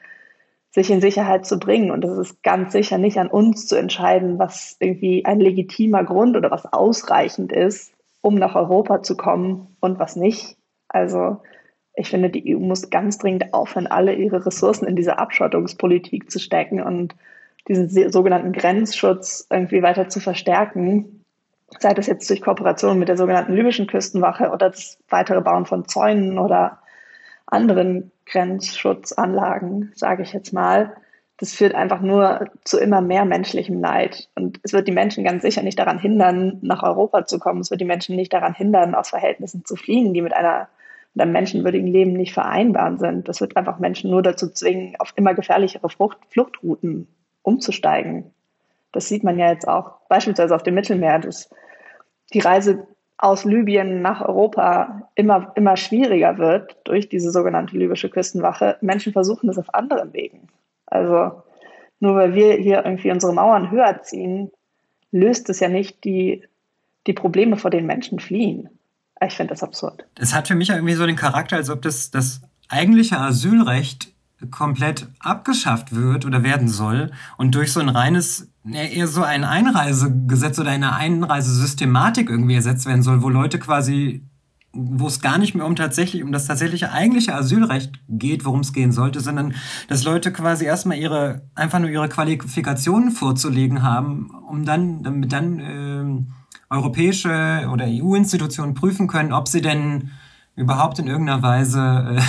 sich 0.74 0.90
in 0.90 1.00
Sicherheit 1.00 1.46
zu 1.46 1.60
bringen. 1.60 1.92
Und 1.92 2.04
es 2.04 2.18
ist 2.18 2.42
ganz 2.42 2.72
sicher 2.72 2.98
nicht 2.98 3.16
an 3.18 3.28
uns 3.28 3.68
zu 3.68 3.76
entscheiden, 3.76 4.40
was 4.40 4.76
irgendwie 4.80 5.24
ein 5.24 5.38
legitimer 5.38 6.02
Grund 6.02 6.36
oder 6.36 6.50
was 6.50 6.70
ausreichend 6.72 7.52
ist, 7.52 7.92
um 8.22 8.34
nach 8.34 8.56
Europa 8.56 9.00
zu 9.00 9.16
kommen 9.16 9.76
und 9.78 10.00
was 10.00 10.16
nicht. 10.16 10.56
Also 10.88 11.40
ich 11.94 12.08
finde, 12.08 12.28
die 12.28 12.56
EU 12.56 12.58
muss 12.58 12.90
ganz 12.90 13.18
dringend 13.18 13.54
aufhören, 13.54 13.86
alle 13.86 14.14
ihre 14.14 14.44
Ressourcen 14.44 14.88
in 14.88 14.96
diese 14.96 15.18
Abschottungspolitik 15.18 16.28
zu 16.28 16.40
stecken 16.40 16.82
und 16.82 17.14
diesen 17.68 18.10
sogenannten 18.10 18.50
Grenzschutz 18.50 19.46
irgendwie 19.48 19.80
weiter 19.80 20.08
zu 20.08 20.18
verstärken, 20.18 21.24
sei 21.78 21.94
das 21.94 22.08
jetzt 22.08 22.28
durch 22.28 22.42
Kooperation 22.42 22.98
mit 22.98 23.08
der 23.08 23.16
sogenannten 23.16 23.54
libyschen 23.54 23.86
Küstenwache 23.86 24.50
oder 24.50 24.70
das 24.70 24.98
weitere 25.08 25.40
Bauen 25.40 25.66
von 25.66 25.86
Zäunen 25.86 26.40
oder 26.40 26.80
anderen 27.46 28.10
Grenzschutzanlagen, 28.26 29.92
sage 29.94 30.22
ich 30.22 30.32
jetzt 30.32 30.52
mal. 30.52 30.96
Das 31.36 31.52
führt 31.52 31.74
einfach 31.74 32.00
nur 32.00 32.48
zu 32.64 32.78
immer 32.78 33.00
mehr 33.00 33.24
menschlichem 33.24 33.80
Leid. 33.80 34.28
Und 34.34 34.60
es 34.62 34.72
wird 34.72 34.86
die 34.86 34.92
Menschen 34.92 35.24
ganz 35.24 35.42
sicher 35.42 35.62
nicht 35.62 35.78
daran 35.78 35.98
hindern, 35.98 36.58
nach 36.62 36.82
Europa 36.82 37.26
zu 37.26 37.38
kommen. 37.38 37.60
Es 37.60 37.70
wird 37.70 37.80
die 37.80 37.86
Menschen 37.86 38.16
nicht 38.16 38.32
daran 38.32 38.54
hindern, 38.54 38.94
aus 38.94 39.10
Verhältnissen 39.10 39.64
zu 39.64 39.76
fliehen, 39.76 40.14
die 40.14 40.22
mit 40.22 40.32
einer 40.32 40.68
mit 41.14 41.22
einem 41.22 41.32
menschenwürdigen 41.32 41.86
Leben 41.86 42.12
nicht 42.12 42.34
vereinbar 42.34 42.98
sind. 42.98 43.28
Das 43.28 43.40
wird 43.40 43.56
einfach 43.56 43.78
Menschen 43.78 44.10
nur 44.10 44.22
dazu 44.22 44.50
zwingen, 44.50 44.96
auf 44.98 45.12
immer 45.14 45.34
gefährlichere 45.34 45.88
Frucht, 45.88 46.18
Fluchtrouten 46.30 47.06
umzusteigen. 47.42 48.32
Das 48.90 49.08
sieht 49.08 49.22
man 49.22 49.38
ja 49.38 49.50
jetzt 49.50 49.68
auch 49.68 50.00
beispielsweise 50.08 50.54
auf 50.54 50.64
dem 50.64 50.74
Mittelmeer, 50.74 51.20
dass 51.20 51.50
die 52.32 52.40
Reise 52.40 52.86
aus 53.16 53.44
Libyen 53.44 54.02
nach 54.02 54.20
Europa 54.20 55.08
immer, 55.14 55.52
immer 55.54 55.76
schwieriger 55.76 56.38
wird 56.38 56.76
durch 56.84 57.08
diese 57.08 57.30
sogenannte 57.30 57.76
libysche 57.76 58.10
Küstenwache. 58.10 58.76
Menschen 58.80 59.12
versuchen 59.12 59.46
das 59.46 59.58
auf 59.58 59.72
anderen 59.74 60.12
Wegen. 60.12 60.48
Also 60.86 61.42
nur 62.00 62.16
weil 62.16 62.34
wir 62.34 62.54
hier 62.54 62.84
irgendwie 62.84 63.10
unsere 63.10 63.32
Mauern 63.32 63.70
höher 63.70 64.02
ziehen, 64.02 64.50
löst 65.10 65.48
es 65.48 65.60
ja 65.60 65.68
nicht 65.68 66.04
die, 66.04 66.42
die 67.06 67.12
Probleme, 67.12 67.56
vor 67.56 67.70
denen 67.70 67.86
Menschen 67.86 68.18
fliehen. 68.18 68.68
Ich 69.24 69.34
finde 69.34 69.54
das 69.54 69.62
absurd. 69.62 70.04
Es 70.18 70.34
hat 70.34 70.48
für 70.48 70.54
mich 70.54 70.70
irgendwie 70.70 70.94
so 70.94 71.06
den 71.06 71.16
Charakter, 71.16 71.56
als 71.56 71.70
ob 71.70 71.82
das, 71.82 72.10
das 72.10 72.42
eigentliche 72.68 73.18
Asylrecht 73.18 74.12
komplett 74.50 75.06
abgeschafft 75.20 75.94
wird 75.94 76.26
oder 76.26 76.42
werden 76.42 76.68
soll 76.68 77.12
und 77.38 77.54
durch 77.54 77.72
so 77.72 77.80
ein 77.80 77.88
reines, 77.88 78.50
eher 78.72 79.08
so 79.08 79.22
ein 79.22 79.44
Einreisegesetz 79.44 80.58
oder 80.58 80.70
eine 80.70 80.94
Einreisesystematik 80.94 82.30
irgendwie 82.30 82.54
ersetzt 82.54 82.86
werden 82.86 83.02
soll, 83.02 83.22
wo 83.22 83.28
Leute 83.28 83.58
quasi, 83.58 84.26
wo 84.72 85.06
es 85.06 85.20
gar 85.20 85.38
nicht 85.38 85.54
mehr 85.54 85.66
um 85.66 85.76
tatsächlich, 85.76 86.22
um 86.22 86.32
das 86.32 86.46
tatsächliche 86.46 86.90
eigentliche 86.90 87.34
Asylrecht 87.34 88.00
geht, 88.08 88.44
worum 88.44 88.60
es 88.60 88.72
gehen 88.72 88.92
sollte, 88.92 89.20
sondern 89.20 89.54
dass 89.88 90.04
Leute 90.04 90.32
quasi 90.32 90.64
erstmal 90.64 90.96
ihre, 90.96 91.42
einfach 91.54 91.78
nur 91.78 91.90
ihre 91.90 92.08
Qualifikationen 92.08 93.10
vorzulegen 93.10 93.82
haben, 93.82 94.30
um 94.48 94.64
dann, 94.64 95.02
damit 95.02 95.32
dann 95.32 95.60
äh, 95.60 96.74
europäische 96.74 97.68
oder 97.70 97.84
EU-Institutionen 97.86 98.74
prüfen 98.74 99.08
können, 99.08 99.32
ob 99.32 99.48
sie 99.48 99.60
denn 99.60 100.10
überhaupt 100.56 101.00
in 101.00 101.08
irgendeiner 101.08 101.42
Weise 101.42 102.20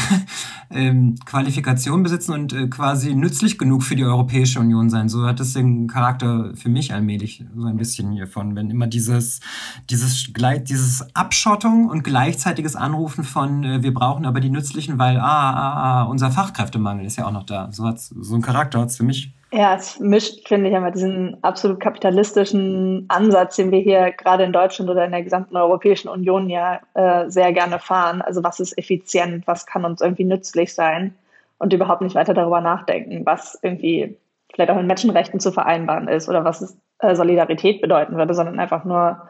äh, 0.72 0.90
äh, 0.90 1.14
Qualifikation 1.26 2.02
besitzen 2.02 2.34
und 2.34 2.54
äh, 2.54 2.68
quasi 2.68 3.14
nützlich 3.14 3.58
genug 3.60 3.84
für 3.84 3.96
die 3.96 4.04
Europäische 4.04 4.60
Union 4.60 4.90
sein. 4.90 5.10
So 5.10 5.26
hat 5.28 5.40
es 5.40 5.54
den 5.54 5.88
Charakter 5.88 6.52
für 6.56 6.70
mich 6.70 6.94
allmählich 6.94 7.46
so 7.56 7.68
ein 7.68 7.78
bisschen 7.78 8.12
hiervon, 8.14 8.56
wenn 8.56 8.72
immer 8.72 8.88
dieses, 8.88 9.42
dieses, 9.90 10.32
dieses 10.68 11.16
Abschottung 11.16 11.88
und 11.88 12.04
gleichzeitiges 12.04 12.76
Anrufen 12.76 13.24
von 13.24 13.64
äh, 13.64 13.84
wir 13.84 13.94
brauchen 13.94 14.26
aber 14.26 14.40
die 14.40 14.50
nützlichen, 14.50 14.98
weil 14.98 15.20
ah, 15.20 15.52
ah, 15.52 15.74
ah, 15.74 16.04
unser 16.04 16.32
Fachkräftemangel 16.32 17.06
ist 17.06 17.18
ja 17.18 17.28
auch 17.28 17.32
noch 17.32 17.46
da. 17.46 17.72
So, 17.72 17.86
hat's, 17.86 18.08
so 18.08 18.36
ein 18.36 18.42
Charakter 18.42 18.80
hat 18.82 18.90
es 18.90 18.98
für 18.98 19.04
mich 19.04 19.35
ja, 19.56 19.76
es 19.76 20.00
mischt, 20.02 20.48
finde 20.50 20.70
ich, 20.70 20.76
einmal 20.76 20.92
diesen 20.92 21.42
absolut 21.42 21.80
kapitalistischen 21.80 23.06
Ansatz, 23.08 23.56
den 23.56 23.72
wir 23.72 23.80
hier 23.80 24.12
gerade 24.12 24.44
in 24.44 24.52
Deutschland 24.52 24.92
oder 24.92 25.06
in 25.06 25.12
der 25.12 25.24
gesamten 25.24 25.56
Europäischen 25.56 26.10
Union 26.10 26.50
ja 26.50 26.82
äh, 26.94 27.30
sehr 27.30 27.54
gerne 27.54 27.80
fahren. 27.80 28.22
Also 28.22 28.44
was 28.44 28.60
ist 28.60 28.78
effizient, 28.78 29.48
was 29.48 29.66
kann 29.66 29.86
uns 29.86 30.02
irgendwie 30.02 30.26
nützlich 30.26 30.74
sein 30.74 31.16
und 31.58 31.72
überhaupt 31.72 32.02
nicht 32.02 32.16
weiter 32.16 32.34
darüber 32.34 32.60
nachdenken, 32.60 33.26
was 33.26 33.58
irgendwie 33.62 34.18
vielleicht 34.54 34.72
auch 34.72 34.76
mit 34.76 34.88
Menschenrechten 34.88 35.40
zu 35.40 35.54
vereinbaren 35.54 36.10
ist 36.10 36.28
oder 36.28 36.44
was 36.44 36.62
es, 36.62 36.78
äh, 37.00 37.16
Solidarität 37.16 37.82
bedeuten 37.82 38.18
würde, 38.18 38.34
sondern 38.34 38.60
einfach 38.60 38.84
nur 38.84 39.22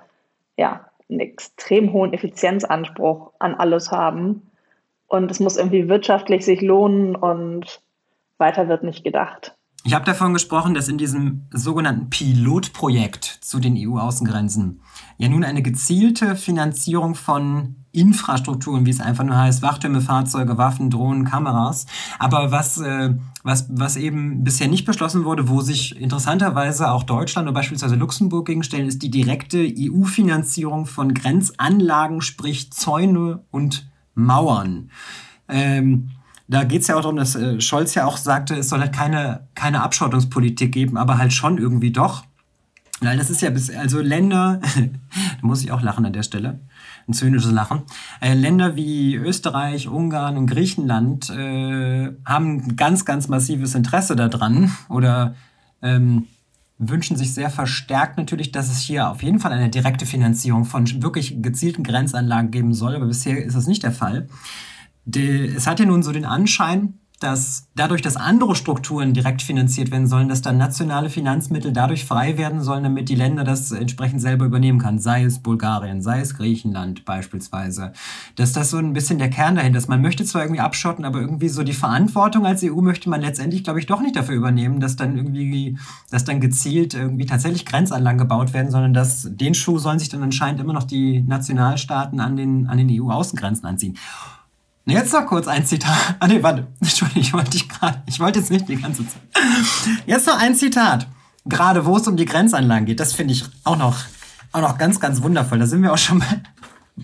ja, 0.57 0.89
einen 1.07 1.19
extrem 1.19 1.93
hohen 1.93 2.13
Effizienzanspruch 2.13 3.31
an 3.37 3.53
alles 3.53 3.91
haben. 3.91 4.49
Und 5.07 5.29
es 5.29 5.39
muss 5.39 5.57
irgendwie 5.57 5.87
wirtschaftlich 5.87 6.43
sich 6.45 6.61
lohnen 6.61 7.15
und 7.15 7.79
weiter 8.39 8.67
wird 8.67 8.81
nicht 8.81 9.03
gedacht. 9.03 9.54
Ich 9.87 9.93
habe 9.93 10.03
davon 10.03 10.33
gesprochen, 10.33 10.73
dass 10.73 10.87
in 10.87 10.97
diesem 10.97 11.43
sogenannten 11.51 12.09
Pilotprojekt 12.09 13.23
zu 13.41 13.59
den 13.59 13.77
EU-Außengrenzen 13.77 14.81
ja 15.19 15.29
nun 15.29 15.43
eine 15.43 15.61
gezielte 15.61 16.35
Finanzierung 16.35 17.13
von 17.13 17.75
Infrastrukturen, 17.91 18.87
wie 18.87 18.89
es 18.89 18.99
einfach 18.99 19.23
nur 19.23 19.37
heißt, 19.37 19.61
Wachtürme, 19.61 20.01
Fahrzeuge, 20.01 20.57
Waffen, 20.57 20.89
Drohnen, 20.89 21.23
Kameras. 21.23 21.85
Aber 22.17 22.49
was, 22.49 22.79
äh, 22.79 23.13
was, 23.43 23.67
was 23.69 23.95
eben 23.95 24.43
bisher 24.43 24.69
nicht 24.69 24.85
beschlossen 24.85 25.23
wurde, 25.23 25.49
wo 25.49 25.61
sich 25.61 26.01
interessanterweise 26.01 26.89
auch 26.89 27.03
Deutschland 27.03 27.47
oder 27.47 27.53
beispielsweise 27.53 27.95
Luxemburg 27.95 28.47
gegenstellen, 28.47 28.87
ist 28.87 29.03
die 29.03 29.11
direkte 29.11 29.59
EU-Finanzierung 29.59 30.87
von 30.87 31.13
Grenzanlagen, 31.13 32.21
sprich 32.21 32.73
Zäune 32.73 33.43
und 33.51 33.87
Mauern. 34.15 34.89
Ähm, 35.47 36.09
da 36.47 36.63
geht 36.63 36.81
es 36.81 36.87
ja 36.87 36.95
auch 36.95 37.01
darum, 37.01 37.15
dass 37.15 37.35
äh, 37.35 37.59
Scholz 37.59 37.95
ja 37.95 38.05
auch 38.05 38.17
sagte, 38.17 38.55
es 38.55 38.69
soll 38.69 38.79
halt 38.79 38.93
keine, 38.93 39.47
keine 39.55 39.81
Abschottungspolitik 39.81 40.71
geben, 40.71 40.97
aber 40.97 41.17
halt 41.17 41.33
schon 41.33 41.57
irgendwie 41.57 41.91
doch. 41.91 42.23
Weil 43.01 43.17
das 43.17 43.29
ist 43.29 43.41
ja 43.41 43.49
bis, 43.49 43.69
also 43.69 43.99
Länder, 43.99 44.61
da 45.41 45.47
muss 45.47 45.63
ich 45.63 45.71
auch 45.71 45.81
lachen 45.81 46.05
an 46.05 46.13
der 46.13 46.23
Stelle, 46.23 46.59
ein 47.07 47.13
zynisches 47.13 47.51
Lachen. 47.51 47.81
Äh, 48.21 48.35
Länder 48.35 48.75
wie 48.75 49.15
Österreich, 49.15 49.87
Ungarn 49.87 50.37
und 50.37 50.47
Griechenland 50.47 51.29
äh, 51.29 52.13
haben 52.25 52.75
ganz, 52.75 53.05
ganz 53.05 53.27
massives 53.27 53.75
Interesse 53.75 54.15
daran 54.15 54.71
oder 54.87 55.35
ähm, 55.81 56.27
wünschen 56.77 57.17
sich 57.17 57.33
sehr 57.33 57.49
verstärkt 57.49 58.17
natürlich, 58.17 58.51
dass 58.51 58.69
es 58.69 58.79
hier 58.79 59.09
auf 59.09 59.23
jeden 59.23 59.39
Fall 59.39 59.51
eine 59.51 59.69
direkte 59.69 60.05
Finanzierung 60.05 60.65
von 60.65 61.01
wirklich 61.01 61.41
gezielten 61.41 61.83
Grenzanlagen 61.83 62.51
geben 62.51 62.73
soll, 62.73 62.95
aber 62.95 63.05
bisher 63.05 63.43
ist 63.43 63.55
das 63.55 63.67
nicht 63.67 63.83
der 63.83 63.93
Fall 63.93 64.27
es 65.05 65.67
hat 65.67 65.79
ja 65.79 65.85
nun 65.85 66.03
so 66.03 66.11
den 66.11 66.25
Anschein, 66.25 66.99
dass 67.19 67.69
dadurch, 67.75 68.01
dass 68.01 68.17
andere 68.17 68.55
Strukturen 68.55 69.13
direkt 69.13 69.41
finanziert 69.41 69.89
werden 69.89 70.07
sollen, 70.07 70.27
dass 70.27 70.41
dann 70.41 70.57
nationale 70.57 71.09
Finanzmittel 71.09 71.71
dadurch 71.71 72.05
frei 72.05 72.37
werden 72.37 72.61
sollen, 72.61 72.83
damit 72.83 73.07
die 73.07 73.15
Länder 73.15 73.43
das 73.43 73.71
entsprechend 73.71 74.21
selber 74.21 74.45
übernehmen 74.45 74.79
kann. 74.79 74.99
Sei 74.99 75.23
es 75.23 75.39
Bulgarien, 75.39 76.01
sei 76.01 76.19
es 76.19 76.35
Griechenland 76.35 77.05
beispielsweise. 77.05 77.93
Dass 78.35 78.51
das 78.51 78.69
so 78.69 78.77
ein 78.77 78.93
bisschen 78.93 79.17
der 79.17 79.29
Kern 79.29 79.55
dahinter 79.55 79.77
ist. 79.77 79.87
Man 79.87 80.01
möchte 80.01 80.25
zwar 80.25 80.43
irgendwie 80.43 80.61
abschotten, 80.61 81.05
aber 81.05 81.21
irgendwie 81.21 81.49
so 81.49 81.63
die 81.63 81.73
Verantwortung 81.73 82.45
als 82.45 82.63
EU 82.63 82.81
möchte 82.81 83.09
man 83.09 83.21
letztendlich, 83.21 83.63
glaube 83.63 83.79
ich, 83.79 83.85
doch 83.85 84.01
nicht 84.01 84.15
dafür 84.15 84.35
übernehmen, 84.35 84.81
dass 84.81 84.97
dann 84.97 85.15
irgendwie, 85.15 85.77
dass 86.11 86.25
dann 86.25 86.41
gezielt 86.41 86.93
irgendwie 86.93 87.25
tatsächlich 87.25 87.65
Grenzanlagen 87.65 88.19
gebaut 88.19 88.53
werden, 88.53 88.71
sondern 88.71 88.93
dass 88.93 89.29
den 89.31 89.53
Schuh 89.53 89.79
sollen 89.79 89.99
sich 89.99 90.09
dann 90.09 90.21
anscheinend 90.21 90.59
immer 90.59 90.73
noch 90.73 90.83
die 90.83 91.21
Nationalstaaten 91.21 92.19
an 92.19 92.35
den, 92.35 92.67
an 92.67 92.77
den 92.77 92.89
EU-Außengrenzen 92.91 93.65
anziehen. 93.65 93.97
Jetzt 94.85 95.13
noch 95.13 95.25
kurz 95.25 95.47
ein 95.47 95.65
Zitat. 95.65 95.95
Ah 96.19 96.27
nee, 96.27 96.41
warte. 96.41 96.67
Entschuldigung, 96.81 97.21
ich 97.21 97.33
wollte 97.33 97.51
dich 97.51 97.67
gerade. 97.67 98.03
Ich 98.05 98.19
wollte 98.19 98.39
jetzt 98.39 98.51
nicht 98.51 98.69
die 98.69 98.77
ganze 98.77 99.05
Zeit. 99.07 99.21
Jetzt 100.05 100.27
noch 100.27 100.39
ein 100.39 100.55
Zitat. 100.55 101.07
Gerade 101.45 101.85
wo 101.85 101.97
es 101.97 102.07
um 102.07 102.17
die 102.17 102.25
Grenzanlagen 102.25 102.85
geht, 102.85 102.99
das 102.99 103.13
finde 103.13 103.33
ich 103.33 103.45
auch 103.63 103.77
noch, 103.77 103.97
auch 104.51 104.61
noch 104.61 104.77
ganz, 104.77 104.99
ganz 104.99 105.21
wundervoll. 105.21 105.59
Da 105.59 105.67
sind 105.67 105.83
wir 105.83 105.93
auch 105.93 105.97
schon 105.97 106.19
mal. 106.19 106.41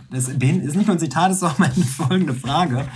Das 0.09 0.27
ist 0.29 0.39
nicht 0.39 0.87
nur 0.87 0.91
ein 0.91 0.99
Zitat, 0.99 1.31
das 1.31 1.37
ist 1.37 1.43
auch 1.43 1.57
meine 1.57 1.73
folgende 1.73 2.33
Frage. 2.33 2.87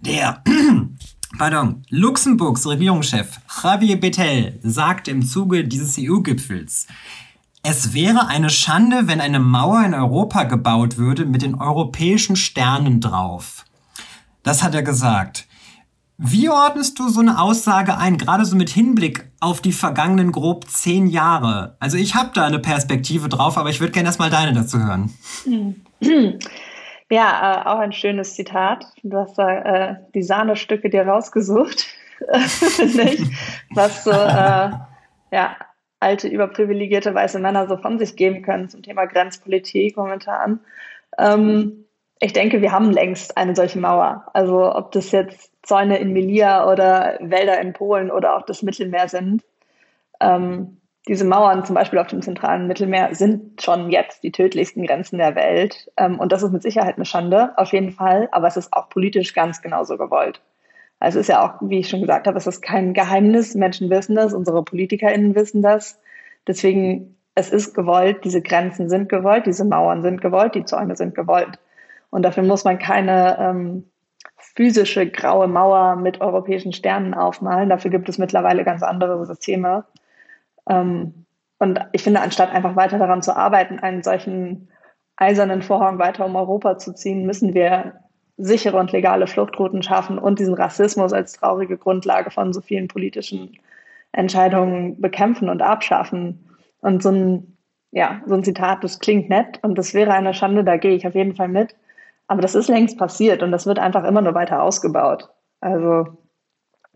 Der, 0.00 0.42
pardon, 1.38 1.84
Luxemburgs 1.90 2.66
Regierungschef 2.66 3.28
Javier 3.62 4.00
Bettel 4.00 4.58
sagte 4.62 5.10
im 5.10 5.24
Zuge 5.24 5.64
dieses 5.64 5.96
EU-Gipfels, 5.98 6.86
es 7.62 7.94
wäre 7.94 8.26
eine 8.26 8.50
Schande, 8.50 9.06
wenn 9.06 9.20
eine 9.20 9.40
Mauer 9.40 9.84
in 9.84 9.94
Europa 9.94 10.44
gebaut 10.44 10.98
würde 10.98 11.24
mit 11.24 11.42
den 11.42 11.54
europäischen 11.54 12.36
Sternen 12.36 13.00
drauf. 13.00 13.64
Das 14.44 14.62
hat 14.62 14.74
er 14.74 14.82
gesagt. 14.82 15.48
Wie 16.16 16.48
ordnest 16.48 17.00
du 17.00 17.08
so 17.08 17.20
eine 17.20 17.40
Aussage 17.40 17.98
ein, 17.98 18.18
gerade 18.18 18.44
so 18.44 18.54
mit 18.54 18.70
Hinblick 18.70 19.28
auf 19.40 19.60
die 19.60 19.72
vergangenen 19.72 20.30
grob 20.30 20.68
zehn 20.68 21.08
Jahre? 21.08 21.76
Also 21.80 21.96
ich 21.96 22.14
habe 22.14 22.30
da 22.34 22.46
eine 22.46 22.60
Perspektive 22.60 23.28
drauf, 23.28 23.58
aber 23.58 23.70
ich 23.70 23.80
würde 23.80 23.92
gerne 23.92 24.08
erstmal 24.08 24.30
deine 24.30 24.52
dazu 24.52 24.78
hören. 24.78 25.12
Ja, 27.10 27.62
äh, 27.62 27.68
auch 27.68 27.78
ein 27.78 27.92
schönes 27.92 28.34
Zitat. 28.34 28.86
Du 29.02 29.16
hast 29.18 29.36
da 29.36 29.58
äh, 29.58 29.96
die 30.14 30.22
Sahnestücke 30.22 30.88
dir 30.88 31.06
rausgesucht, 31.06 31.86
finde 32.48 33.02
ich, 33.10 33.22
was 33.74 34.04
so 34.04 34.10
äh, 34.10 34.70
ja, 35.30 35.56
alte, 36.00 36.28
überprivilegierte 36.28 37.14
weiße 37.14 37.38
Männer 37.38 37.68
so 37.68 37.76
von 37.76 37.98
sich 37.98 38.16
geben 38.16 38.42
können 38.42 38.68
zum 38.68 38.82
Thema 38.82 39.04
Grenzpolitik 39.06 39.96
momentan. 39.96 40.60
Ähm, 41.18 41.83
ich 42.20 42.32
denke, 42.32 42.62
wir 42.62 42.72
haben 42.72 42.90
längst 42.90 43.36
eine 43.36 43.54
solche 43.54 43.78
Mauer. 43.78 44.26
Also 44.32 44.74
ob 44.74 44.92
das 44.92 45.10
jetzt 45.12 45.50
Zäune 45.62 45.98
in 45.98 46.12
Melia 46.12 46.70
oder 46.70 47.18
Wälder 47.20 47.60
in 47.60 47.72
Polen 47.72 48.10
oder 48.10 48.36
auch 48.36 48.42
das 48.42 48.62
Mittelmeer 48.62 49.08
sind. 49.08 49.42
Ähm, 50.20 50.78
diese 51.06 51.26
Mauern 51.26 51.64
zum 51.64 51.74
Beispiel 51.74 51.98
auf 51.98 52.06
dem 52.06 52.22
zentralen 52.22 52.66
Mittelmeer 52.66 53.14
sind 53.14 53.60
schon 53.60 53.90
jetzt 53.90 54.22
die 54.22 54.32
tödlichsten 54.32 54.86
Grenzen 54.86 55.18
der 55.18 55.34
Welt. 55.34 55.90
Ähm, 55.96 56.18
und 56.18 56.32
das 56.32 56.42
ist 56.42 56.52
mit 56.52 56.62
Sicherheit 56.62 56.96
eine 56.96 57.04
Schande, 57.04 57.56
auf 57.58 57.72
jeden 57.72 57.92
Fall. 57.92 58.28
Aber 58.32 58.46
es 58.46 58.56
ist 58.56 58.72
auch 58.72 58.88
politisch 58.88 59.34
ganz 59.34 59.60
genauso 59.60 59.98
gewollt. 59.98 60.40
Also 61.00 61.18
es 61.18 61.28
ist 61.28 61.34
ja 61.34 61.44
auch, 61.44 61.60
wie 61.60 61.80
ich 61.80 61.88
schon 61.90 62.00
gesagt 62.00 62.26
habe, 62.26 62.38
es 62.38 62.46
ist 62.46 62.62
kein 62.62 62.94
Geheimnis. 62.94 63.54
Menschen 63.54 63.90
wissen 63.90 64.14
das, 64.14 64.32
unsere 64.32 64.62
PolitikerInnen 64.62 65.34
wissen 65.34 65.60
das. 65.60 66.00
Deswegen, 66.46 67.16
es 67.34 67.50
ist 67.50 67.74
gewollt, 67.74 68.24
diese 68.24 68.40
Grenzen 68.40 68.88
sind 68.88 69.10
gewollt, 69.10 69.44
diese 69.44 69.66
Mauern 69.66 70.02
sind 70.02 70.22
gewollt, 70.22 70.54
die 70.54 70.64
Zäune 70.64 70.96
sind 70.96 71.14
gewollt. 71.14 71.58
Und 72.14 72.22
dafür 72.22 72.44
muss 72.44 72.62
man 72.62 72.78
keine 72.78 73.36
ähm, 73.40 73.90
physische 74.36 75.10
graue 75.10 75.48
Mauer 75.48 75.96
mit 75.96 76.20
europäischen 76.20 76.72
Sternen 76.72 77.12
aufmalen. 77.12 77.68
Dafür 77.68 77.90
gibt 77.90 78.08
es 78.08 78.18
mittlerweile 78.18 78.62
ganz 78.62 78.84
andere 78.84 79.26
Systeme. 79.26 79.84
Ähm, 80.70 81.26
und 81.58 81.80
ich 81.90 82.04
finde, 82.04 82.20
anstatt 82.20 82.52
einfach 82.52 82.76
weiter 82.76 82.98
daran 82.98 83.20
zu 83.20 83.36
arbeiten, 83.36 83.80
einen 83.80 84.04
solchen 84.04 84.68
eisernen 85.16 85.60
Vorhang 85.62 85.98
weiter 85.98 86.24
um 86.24 86.36
Europa 86.36 86.78
zu 86.78 86.94
ziehen, 86.94 87.26
müssen 87.26 87.52
wir 87.52 87.94
sichere 88.36 88.76
und 88.76 88.92
legale 88.92 89.26
Fluchtrouten 89.26 89.82
schaffen 89.82 90.16
und 90.16 90.38
diesen 90.38 90.54
Rassismus 90.54 91.12
als 91.12 91.32
traurige 91.32 91.78
Grundlage 91.78 92.30
von 92.30 92.52
so 92.52 92.60
vielen 92.60 92.86
politischen 92.86 93.58
Entscheidungen 94.12 95.00
bekämpfen 95.00 95.48
und 95.48 95.62
abschaffen. 95.62 96.48
Und 96.80 97.02
so 97.02 97.10
ein, 97.10 97.56
ja, 97.90 98.22
so 98.24 98.34
ein 98.34 98.44
Zitat, 98.44 98.84
das 98.84 99.00
klingt 99.00 99.30
nett 99.30 99.58
und 99.62 99.76
das 99.76 99.94
wäre 99.94 100.12
eine 100.12 100.32
Schande, 100.32 100.62
da 100.62 100.76
gehe 100.76 100.94
ich 100.94 101.08
auf 101.08 101.16
jeden 101.16 101.34
Fall 101.34 101.48
mit. 101.48 101.74
Aber 102.26 102.40
das 102.40 102.54
ist 102.54 102.68
längst 102.68 102.98
passiert 102.98 103.42
und 103.42 103.52
das 103.52 103.66
wird 103.66 103.78
einfach 103.78 104.04
immer 104.04 104.22
nur 104.22 104.34
weiter 104.34 104.62
ausgebaut. 104.62 105.28
Also 105.60 106.06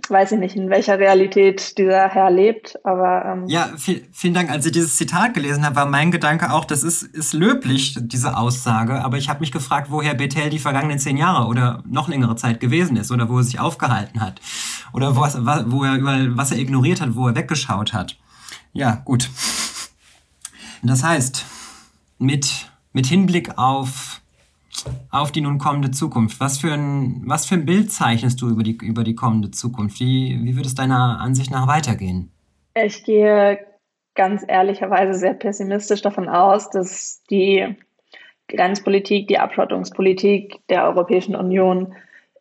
weiß 0.09 0.33
ich 0.33 0.38
nicht, 0.38 0.57
in 0.57 0.71
welcher 0.71 0.99
Realität 0.99 1.77
dieser 1.77 2.09
Herr 2.09 2.31
lebt, 2.31 2.79
aber. 2.85 3.25
Ähm 3.25 3.47
ja, 3.47 3.71
viel, 3.77 4.07
vielen 4.12 4.35
Dank. 4.35 4.51
Als 4.51 4.64
ich 4.64 4.73
dieses 4.73 4.97
Zitat 4.97 5.35
gelesen 5.35 5.64
habe, 5.64 5.77
war 5.77 5.87
mein 5.87 6.11
Gedanke 6.11 6.53
auch, 6.53 6.64
das 6.64 6.83
ist, 6.83 7.03
ist 7.03 7.35
löblich, 7.35 7.99
diese 8.01 8.37
Aussage, 8.37 9.03
aber 9.05 9.19
ich 9.19 9.29
habe 9.29 9.41
mich 9.41 9.53
gefragt, 9.53 9.88
woher 9.91 10.14
Bethel 10.14 10.51
die 10.51 10.59
vergangenen 10.59 10.99
zehn 10.99 11.17
Jahre 11.17 11.47
oder 11.47 11.83
noch 11.87 12.09
längere 12.09 12.37
Zeit 12.37 12.61
gewesen 12.61 12.97
ist 12.97 13.11
oder 13.11 13.29
wo 13.29 13.38
er 13.38 13.45
sich 13.45 13.61
aufgehalten 13.61 14.21
hat 14.21 14.41
oder 14.93 15.17
wo, 15.17 15.21
wo 15.21 15.85
er 15.85 15.97
überall, 15.97 16.37
was 16.37 16.53
er 16.53 16.59
ignoriert 16.59 17.01
hat, 17.01 17.14
wo 17.14 17.29
er 17.29 17.35
weggeschaut 17.35 17.93
hat. 17.93 18.17
Ja, 18.73 19.03
gut. 19.05 19.29
Das 20.83 21.03
heißt, 21.03 21.45
mit, 22.19 22.71
mit 22.93 23.07
Hinblick 23.07 23.59
auf 23.59 24.21
auf 25.11 25.33
die 25.33 25.41
nun 25.41 25.59
kommende 25.59 25.91
Zukunft. 25.91 26.41
Was 26.41 26.59
für 26.59 26.73
ein, 26.73 27.23
was 27.27 27.47
für 27.47 27.55
ein 27.55 27.67
Bild 27.67 27.93
zeichnest 27.93 28.41
du 28.41 28.49
über 28.49 28.62
die, 28.62 28.77
über 28.77 29.05
die 29.05 29.14
kommende 29.14 29.51
Zukunft? 29.51 30.01
Wie, 30.01 30.38
wie 30.43 30.57
wird 30.57 30.67
es 30.67 30.75
deiner 30.75 31.21
Ansicht 31.21 31.51
nach 31.51 31.67
weitergehen? 31.67 32.31
Ich 32.75 33.05
gehe 33.05 33.59
ganz 34.14 34.45
ehrlicherweise 34.47 35.14
sehr 35.19 35.35
pessimistisch 35.35 36.03
davon 36.03 36.29
aus, 36.29 36.71
dass 36.71 37.23
die 37.31 37.77
Grenzpolitik, 38.49 39.29
die 39.29 39.38
Abschottungspolitik 39.38 40.57
der 40.69 40.85
Europäischen 40.85 41.37
Union 41.37 41.95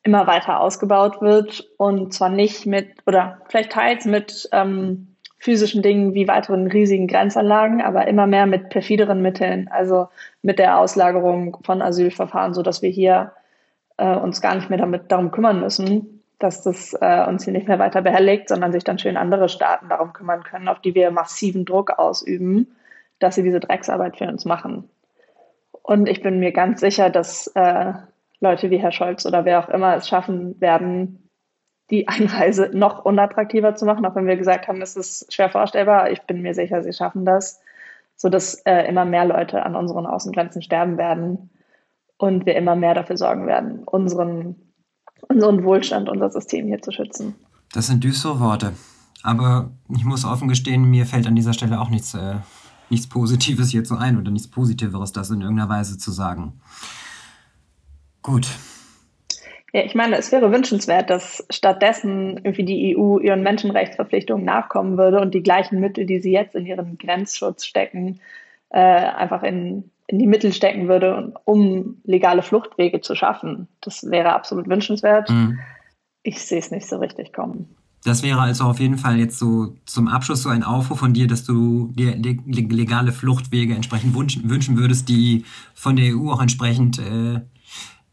immer 0.04 0.26
weiter 0.26 0.62
ausgebaut 0.62 1.22
wird 1.22 1.68
und 1.78 2.14
zwar 2.14 2.30
nicht 2.30 2.66
mit 2.66 2.88
oder 3.06 3.42
vielleicht 3.50 3.74
teils 3.74 4.06
mit 4.06 4.48
ähm, 4.54 5.17
physischen 5.38 5.82
Dingen 5.82 6.14
wie 6.14 6.28
weiteren 6.28 6.68
riesigen 6.68 7.08
Grenzanlagen, 7.08 7.82
aber 7.82 8.08
immer 8.08 8.28
mehr 8.28 8.46
mit 8.46 8.70
perfideren 8.70 9.22
Mitteln, 9.22 9.68
also 9.72 10.08
mit 10.42 10.60
der 10.60 10.80
Auslagerung 10.80 11.58
von 11.64 11.82
Asylverfahren, 11.82 12.54
so 12.54 12.64
dass 12.64 12.82
wir 12.82 12.90
hier 12.90 13.34
äh, 13.98 14.16
uns 14.16 14.42
gar 14.42 14.56
nicht 14.56 14.70
mehr 14.70 14.80
damit 14.80 15.12
darum 15.12 15.32
kümmern 15.32 15.60
müssen, 15.60 16.24
dass 16.40 16.64
das 16.64 16.94
äh, 17.02 17.26
uns 17.28 17.44
hier 17.44 17.54
nicht 17.54 17.68
mehr 17.68 17.80
weiter 17.80 18.02
behelligt, 18.02 18.50
sondern 18.50 18.72
sich 18.72 18.84
dann 18.84 19.00
schön 19.00 19.18
andere 19.18 19.50
Staaten 19.50 19.90
darum 19.90 20.14
kümmern 20.14 20.44
können, 20.44 20.68
auf 20.68 20.82
die 20.82 20.96
wir 20.96 21.12
massiven 21.12 21.66
Druck 21.66 21.92
ausüben, 21.98 22.76
dass 23.20 23.36
sie 23.36 23.44
diese 23.44 23.60
Drecksarbeit 23.60 24.18
für 24.18 24.28
uns 24.28 24.46
machen. 24.46 24.90
Und 25.72 26.10
ich 26.10 26.22
bin 26.22 26.40
mir 26.40 26.52
ganz 26.52 26.82
sicher, 26.82 27.10
dass 27.10 27.48
äh, 27.56 27.94
Leute 28.40 28.70
wie 28.70 28.78
Herr 28.78 28.92
Scholz 28.92 29.26
oder 29.26 29.46
wer 29.46 29.60
auch 29.60 29.70
immer 29.70 29.96
es 29.96 30.08
schaffen 30.08 30.60
werden, 30.60 31.27
die 31.90 32.08
Einreise 32.08 32.70
noch 32.74 33.06
unattraktiver 33.06 33.76
zu 33.76 33.86
machen, 33.86 34.06
auch 34.06 34.16
wenn 34.16 34.28
wir 34.28 34.38
gesagt 34.38 34.68
haben, 34.68 34.82
es 34.82 34.96
ist 34.96 35.32
schwer 35.34 35.50
vorstellbar. 35.50 36.12
Ich 36.12 36.22
bin 36.24 36.42
mir 36.42 36.54
sicher, 36.54 36.84
sie 36.84 36.94
schaffen 36.94 37.26
das, 37.26 37.60
sodass 38.16 38.56
äh, 38.66 38.88
immer 38.88 39.06
mehr 39.06 39.26
Leute 39.26 39.64
an 39.64 39.76
unseren 39.76 40.06
Außengrenzen 40.06 40.62
sterben 40.62 40.98
werden 40.98 41.50
und 42.18 42.46
wir 42.46 42.56
immer 42.56 42.76
mehr 42.76 42.94
dafür 42.94 43.18
sorgen 43.18 43.48
werden, 43.48 43.84
unseren, 43.86 44.56
unseren 45.30 45.64
Wohlstand, 45.64 46.10
unser 46.10 46.30
System 46.30 46.68
hier 46.68 46.82
zu 46.82 46.92
schützen. 46.92 47.36
Das 47.74 47.88
sind 47.88 48.04
düstere 48.04 48.40
Worte. 48.40 48.74
Aber 49.24 49.72
ich 49.90 50.06
muss 50.06 50.26
offen 50.26 50.48
gestehen, 50.48 50.90
mir 50.90 51.06
fällt 51.06 51.28
an 51.28 51.36
dieser 51.36 51.54
Stelle 51.54 51.80
auch 51.80 51.90
nichts, 51.90 52.14
äh, 52.14 52.36
nichts 52.90 53.08
Positives 53.08 53.70
hierzu 53.70 53.98
ein 53.98 54.18
oder 54.18 54.32
nichts 54.32 54.50
Positiveres, 54.50 55.12
das 55.12 55.30
in 55.30 55.42
irgendeiner 55.42 55.70
Weise 55.70 55.98
zu 55.98 56.12
sagen. 56.12 56.60
Gut, 58.22 58.48
ja, 59.78 59.84
ich 59.84 59.94
meine, 59.94 60.18
es 60.18 60.32
wäre 60.32 60.52
wünschenswert, 60.52 61.12
dass 61.12 61.46
stattdessen 61.52 62.38
irgendwie 62.38 62.66
die 62.66 62.98
EU 62.98 63.20
ihren 63.20 63.44
Menschenrechtsverpflichtungen 63.44 64.44
nachkommen 64.44 64.98
würde 64.98 65.22
und 65.22 65.36
die 65.36 65.44
gleichen 65.44 65.80
Mittel, 65.80 66.08
die 66.08 66.20
sie 66.20 66.32
jetzt 66.32 66.56
in 66.56 66.66
ihren 66.66 66.98
Grenzschutz 66.98 67.64
stecken, 67.64 68.20
äh, 68.70 68.80
einfach 68.80 69.44
in, 69.44 69.92
in 70.08 70.18
die 70.18 70.26
Mittel 70.26 70.52
stecken 70.52 70.88
würde, 70.88 71.32
um 71.46 72.02
legale 72.06 72.42
Fluchtwege 72.42 73.02
zu 73.02 73.14
schaffen. 73.14 73.68
Das 73.82 74.10
wäre 74.10 74.34
absolut 74.34 74.68
wünschenswert. 74.68 75.30
Mhm. 75.30 75.60
Ich 76.24 76.42
sehe 76.42 76.58
es 76.58 76.72
nicht 76.72 76.88
so 76.88 76.98
richtig 76.98 77.32
kommen. 77.32 77.76
Das 78.04 78.24
wäre 78.24 78.40
also 78.40 78.64
auf 78.64 78.80
jeden 78.80 78.98
Fall 78.98 79.20
jetzt 79.20 79.38
so 79.38 79.76
zum 79.86 80.08
Abschluss 80.08 80.42
so 80.42 80.50
ein 80.50 80.64
Aufruf 80.64 80.98
von 80.98 81.14
dir, 81.14 81.28
dass 81.28 81.44
du 81.44 81.92
dir 81.94 82.16
legale 82.16 83.12
Fluchtwege 83.12 83.76
entsprechend 83.76 84.16
wünschen 84.16 84.80
würdest, 84.80 85.08
die 85.08 85.46
von 85.76 85.96
der 85.96 86.16
EU 86.16 86.32
auch 86.32 86.42
entsprechend 86.42 86.98
äh, 86.98 87.42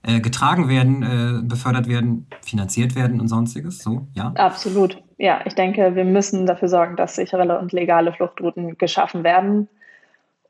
äh, 0.06 0.20
getragen 0.20 0.68
werden, 0.68 1.02
äh, 1.02 1.42
befördert 1.46 1.88
werden, 1.88 2.26
finanziert 2.42 2.94
werden 2.94 3.20
und 3.20 3.28
sonstiges. 3.28 3.78
So, 3.78 4.06
ja? 4.14 4.32
Absolut. 4.36 5.02
Ja, 5.18 5.40
ich 5.44 5.54
denke, 5.54 5.94
wir 5.94 6.04
müssen 6.04 6.46
dafür 6.46 6.68
sorgen, 6.68 6.96
dass 6.96 7.14
sichere 7.14 7.58
und 7.58 7.72
legale 7.72 8.12
Fluchtrouten 8.12 8.76
geschaffen 8.76 9.24
werden. 9.24 9.68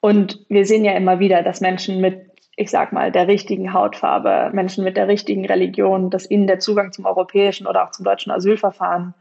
Und 0.00 0.44
wir 0.48 0.66
sehen 0.66 0.84
ja 0.84 0.92
immer 0.92 1.18
wieder, 1.18 1.42
dass 1.42 1.60
Menschen 1.60 2.00
mit, 2.00 2.30
ich 2.56 2.70
sag 2.70 2.92
mal, 2.92 3.12
der 3.12 3.28
richtigen 3.28 3.72
Hautfarbe, 3.72 4.50
Menschen 4.52 4.84
mit 4.84 4.96
der 4.96 5.08
richtigen 5.08 5.46
Religion, 5.46 6.10
dass 6.10 6.30
ihnen 6.30 6.46
der 6.46 6.58
Zugang 6.58 6.92
zum 6.92 7.06
europäischen 7.06 7.66
oder 7.66 7.84
auch 7.84 7.90
zum 7.90 8.04
deutschen 8.04 8.32
Asylverfahren 8.32 9.14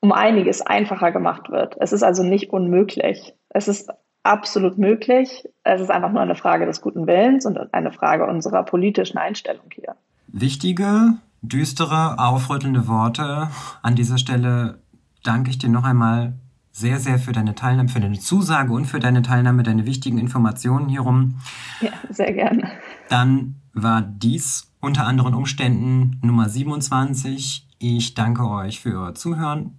um 0.00 0.12
einiges 0.12 0.60
einfacher 0.60 1.12
gemacht 1.12 1.50
wird. 1.50 1.76
Es 1.80 1.94
ist 1.94 2.02
also 2.02 2.22
nicht 2.22 2.50
unmöglich. 2.50 3.34
Es 3.48 3.68
ist 3.68 3.90
absolut 4.24 4.78
möglich. 4.78 5.48
Es 5.62 5.80
ist 5.80 5.90
einfach 5.90 6.10
nur 6.10 6.22
eine 6.22 6.34
Frage 6.34 6.66
des 6.66 6.80
guten 6.80 7.06
Willens 7.06 7.46
und 7.46 7.72
eine 7.72 7.92
Frage 7.92 8.26
unserer 8.26 8.64
politischen 8.64 9.18
Einstellung 9.18 9.66
hier. 9.72 9.94
Wichtige, 10.26 11.14
düstere, 11.42 12.18
aufrüttelnde 12.18 12.88
Worte. 12.88 13.48
An 13.82 13.94
dieser 13.94 14.18
Stelle 14.18 14.78
danke 15.22 15.50
ich 15.50 15.58
dir 15.58 15.68
noch 15.68 15.84
einmal 15.84 16.34
sehr, 16.72 16.98
sehr 16.98 17.18
für 17.18 17.32
deine 17.32 17.54
Teilnahme, 17.54 17.88
für 17.88 18.00
deine 18.00 18.18
Zusage 18.18 18.72
und 18.72 18.86
für 18.86 18.98
deine 18.98 19.22
Teilnahme, 19.22 19.62
deine 19.62 19.86
wichtigen 19.86 20.18
Informationen 20.18 20.88
hierum. 20.88 21.36
Ja, 21.80 21.92
sehr 22.10 22.32
gerne. 22.32 22.68
Dann 23.08 23.56
war 23.74 24.02
dies 24.02 24.72
unter 24.80 25.06
anderen 25.06 25.34
Umständen 25.34 26.18
Nummer 26.22 26.48
27. 26.48 27.68
Ich 27.78 28.14
danke 28.14 28.48
euch 28.48 28.80
für 28.80 28.98
euer 28.98 29.14
Zuhören 29.14 29.78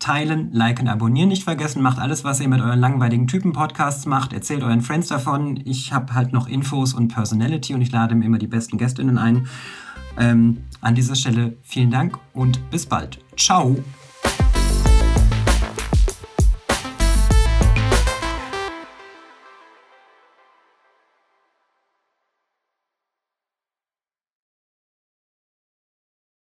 teilen, 0.00 0.50
liken, 0.52 0.88
abonnieren 0.88 1.28
nicht 1.28 1.44
vergessen. 1.44 1.82
Macht 1.82 1.98
alles, 1.98 2.24
was 2.24 2.40
ihr 2.40 2.48
mit 2.48 2.60
euren 2.60 2.80
langweiligen 2.80 3.28
Typen-Podcasts 3.28 4.06
macht. 4.06 4.32
Erzählt 4.32 4.62
euren 4.62 4.80
Friends 4.80 5.08
davon. 5.08 5.60
Ich 5.64 5.92
habe 5.92 6.14
halt 6.14 6.32
noch 6.32 6.48
Infos 6.48 6.94
und 6.94 7.08
Personality 7.08 7.74
und 7.74 7.82
ich 7.82 7.92
lade 7.92 8.14
mir 8.14 8.24
immer 8.24 8.38
die 8.38 8.48
besten 8.48 8.78
Gästinnen 8.78 9.18
ein. 9.18 9.46
Ähm, 10.18 10.64
an 10.80 10.94
dieser 10.94 11.14
Stelle 11.14 11.56
vielen 11.62 11.90
Dank 11.90 12.18
und 12.34 12.70
bis 12.70 12.86
bald. 12.86 13.18
Ciao. 13.36 13.76